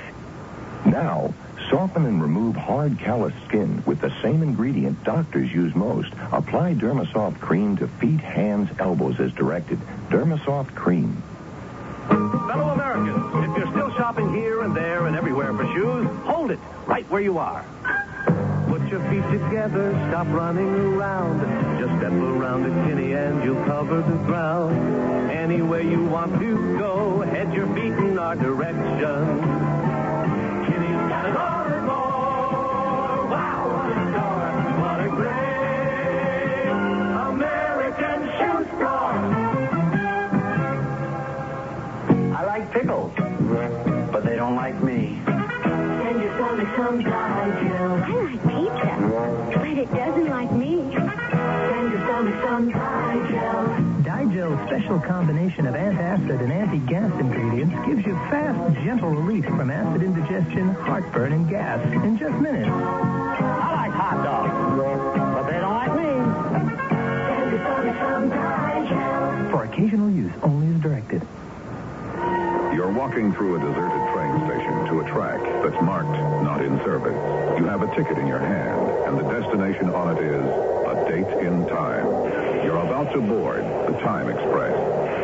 Now, 0.85 1.33
soften 1.69 2.05
and 2.05 2.21
remove 2.21 2.55
hard, 2.55 2.97
callous 2.99 3.33
skin 3.47 3.83
with 3.85 3.99
the 4.01 4.13
same 4.21 4.41
ingredient 4.41 5.03
doctors 5.03 5.51
use 5.51 5.75
most. 5.75 6.11
Apply 6.31 6.73
Dermasoft 6.73 7.39
cream 7.39 7.77
to 7.77 7.87
feet, 7.87 8.21
hands, 8.21 8.69
elbows 8.79 9.19
as 9.19 9.31
directed. 9.33 9.79
Dermasoft 10.09 10.73
cream. 10.75 11.21
Fellow 12.07 12.69
Americans, 12.69 13.49
if 13.49 13.57
you're 13.57 13.71
still 13.71 13.91
shopping 13.97 14.33
here 14.33 14.61
and 14.61 14.73
there 14.73 15.07
and 15.07 15.15
everywhere 15.15 15.27
for 15.27 15.27
shoes, 15.27 15.36
hold 16.47 16.59
it 16.59 16.87
right 16.87 17.09
where 17.09 17.21
you 17.21 17.37
are. 17.37 17.65
Put 18.67 18.87
your 18.89 19.01
feet 19.09 19.23
together, 19.31 19.91
stop 20.09 20.27
running 20.27 20.69
around. 20.69 21.39
Just 21.79 21.97
step 21.99 22.11
around 22.11 22.63
to 22.63 22.69
Kinney 22.87 23.13
and 23.13 23.43
you'll 23.43 23.63
cover 23.65 24.01
the 24.01 24.17
ground. 24.25 25.31
Anywhere 25.31 25.81
you 25.81 26.03
want 26.05 26.39
to 26.39 26.77
go, 26.77 27.21
head 27.21 27.53
your 27.53 27.67
feet 27.75 27.93
in 27.93 28.17
our 28.17 28.35
direction. 28.35 29.25
Kinney's 30.65 31.09
got 31.09 31.29
it 31.29 31.35
all 31.35 31.66
Di-Gel's 54.97 55.03
special 55.03 55.13
combination 55.13 55.67
of 55.67 55.75
antacid 55.75 56.41
and 56.41 56.51
anti-gas 56.51 57.11
ingredients 57.19 57.75
gives 57.87 58.05
you 58.05 58.13
fast, 58.29 58.73
gentle 58.83 59.09
relief 59.09 59.45
from 59.45 59.69
acid 59.69 60.03
indigestion, 60.03 60.69
heartburn, 60.69 61.33
and 61.33 61.49
gas 61.49 61.85
in 61.93 62.17
just 62.17 62.35
minutes. 62.39 62.69
I 62.69 63.73
like 63.75 63.91
hot 63.91 64.23
dogs, 64.23 64.53
but 65.33 65.43
they 65.49 65.59
don't 65.59 65.73
like 65.73 65.95
me. 65.95 66.09
Send 67.35 67.51
your 67.51 67.59
stomach 67.59 67.97
some 67.99 68.29
Digel. 68.29 69.51
For 69.51 69.63
occasional 69.63 70.09
use 70.09 70.33
only 70.43 70.75
as 70.75 70.81
directed. 70.81 71.21
You're 72.73 72.91
walking 72.91 73.33
through 73.33 73.55
a 73.55 73.59
deserted 73.59 74.13
train 74.13 74.37
station 74.45 74.85
to 74.87 74.99
a 75.01 75.09
track 75.09 75.41
that's 75.63 75.81
marked 75.83 76.17
not 76.43 76.63
in 76.63 76.77
service. 76.83 77.15
You 77.59 77.65
have 77.65 77.81
a 77.81 77.95
ticket 77.95 78.17
in 78.17 78.27
your 78.27 78.39
hand, 78.39 78.89
and 79.07 79.17
the 79.17 79.23
destination 79.23 79.89
on 79.89 80.17
it 80.17 80.23
is 80.23 80.45
a 80.85 81.05
date 81.09 81.45
in 81.45 81.65
time. 81.67 82.36
You're 82.63 82.77
about 82.77 83.11
to 83.13 83.21
board 83.21 83.63
the 83.63 83.97
Time 83.99 84.29
Express. 84.29 84.73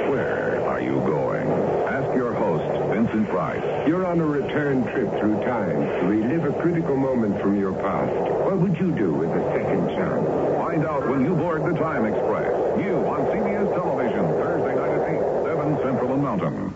Where 0.10 0.62
are 0.68 0.82
you 0.82 0.96
going? 1.02 1.48
Ask 1.88 2.16
your 2.16 2.34
host, 2.34 2.94
Vincent 2.94 3.28
Price. 3.30 3.88
You're 3.88 4.06
on 4.06 4.20
a 4.20 4.26
return 4.26 4.84
trip 4.84 5.10
through 5.20 5.44
time 5.44 5.76
to 5.76 6.06
relive 6.06 6.46
a 6.46 6.62
critical 6.62 6.96
moment 6.96 7.42
from 7.42 7.60
your 7.60 7.74
past. 7.74 8.14
What 8.46 8.58
would 8.58 8.78
you 8.78 8.92
do 8.92 9.14
with 9.14 9.30
a 9.30 9.44
second 9.52 9.90
chance? 9.90 10.28
Find 10.58 10.86
out 10.86 11.10
when 11.10 11.26
you 11.26 11.36
board 11.36 11.64
the 11.64 11.78
Time 11.80 12.06
Express. 12.06 12.78
New 12.78 12.96
on 13.06 13.26
CBS 13.28 13.74
Television, 13.74 14.26
Thursday 14.40 14.76
night 14.76 14.90
at 14.90 15.10
8, 15.10 15.46
7 15.46 15.78
Central 15.84 16.14
and 16.14 16.24
Mountain. 16.24 16.74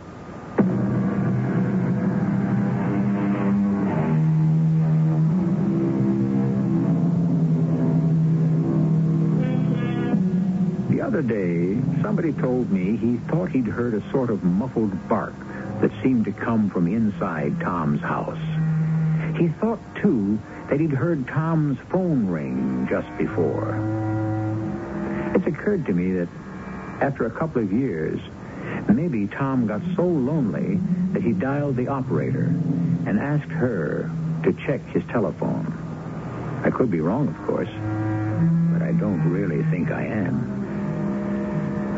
Other 11.18 11.28
day, 11.28 11.74
somebody 12.03 12.32
told 12.32 12.72
me 12.72 12.95
he 12.95 13.18
thought 13.30 13.49
he'd 13.49 13.65
heard 13.65 13.95
a 13.95 14.11
sort 14.11 14.30
of 14.30 14.43
muffled 14.43 15.09
bark 15.09 15.34
that 15.82 15.89
seemed 16.03 16.24
to 16.26 16.32
come 16.32 16.70
from 16.70 16.86
inside 16.86 17.59
Tom's 17.59 18.01
house. 18.01 18.38
He 19.36 19.47
thought, 19.47 19.80
too, 19.95 20.38
that 20.70 20.80
he'd 20.80 20.91
heard 20.91 21.28
Tom's 21.28 21.80
phone 21.89 22.28
ring 22.28 22.86
just 22.88 23.07
before. 23.18 23.74
It's 25.34 25.47
occurred 25.47 25.88
to 25.88 25.93
me 25.93 26.11
that 26.11 26.28
after 27.01 27.26
a 27.26 27.32
couple 27.32 27.63
of 27.63 27.74
years, 27.74 28.20
maybe 28.88 29.26
Tom 29.26 29.65
got 29.65 29.82
so 29.95 30.05
lonely 30.05 30.76
that 31.13 31.24
he 31.24 31.32
dialed 31.32 31.78
the 31.78 31.88
operator 31.88 32.45
and 33.07 33.20
asked 33.20 33.49
her 33.49 34.11
to 34.43 34.53
check 34.68 34.86
his 34.89 35.03
telephone. 35.05 35.65
I 36.63 36.70
could 36.70 36.91
be 36.91 37.01
wrong, 37.01 37.28
of 37.28 37.38
course, 37.47 37.70
but 38.72 38.84
I 38.84 38.91
don't 38.91 39.28
really 39.32 39.63
think 39.72 39.89
I 39.89 40.03
am. 40.03 40.57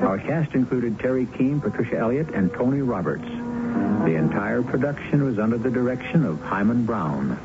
Our 0.01 0.17
cast 0.17 0.55
included 0.55 0.97
Teri 0.97 1.25
Keane, 1.37 1.59
Patricia 1.59 1.97
Elliott, 1.97 2.29
and 2.29 2.51
Tony 2.53 2.81
Roberts. 2.81 3.25
The 3.25 4.15
entire 4.15 4.63
production 4.63 5.23
was 5.23 5.37
under 5.37 5.57
the 5.57 5.69
direction 5.69 6.25
of 6.25 6.41
Himan 6.41 6.85
Brown. 6.85 7.37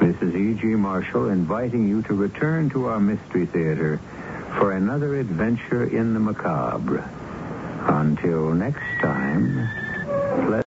This 0.00 0.16
is 0.22 0.34
E.G. 0.34 0.66
Marshall 0.76 1.28
inviting 1.28 1.88
you 1.88 2.02
to 2.02 2.14
return 2.14 2.70
to 2.70 2.86
our 2.86 3.00
Mystery 3.00 3.44
Theater 3.44 4.00
for 4.56 4.72
another 4.72 5.16
adventure 5.16 5.84
in 5.84 6.14
the 6.14 6.20
macabre. 6.20 7.08
Until 7.86 8.54
next 8.54 8.84
time, 9.00 9.68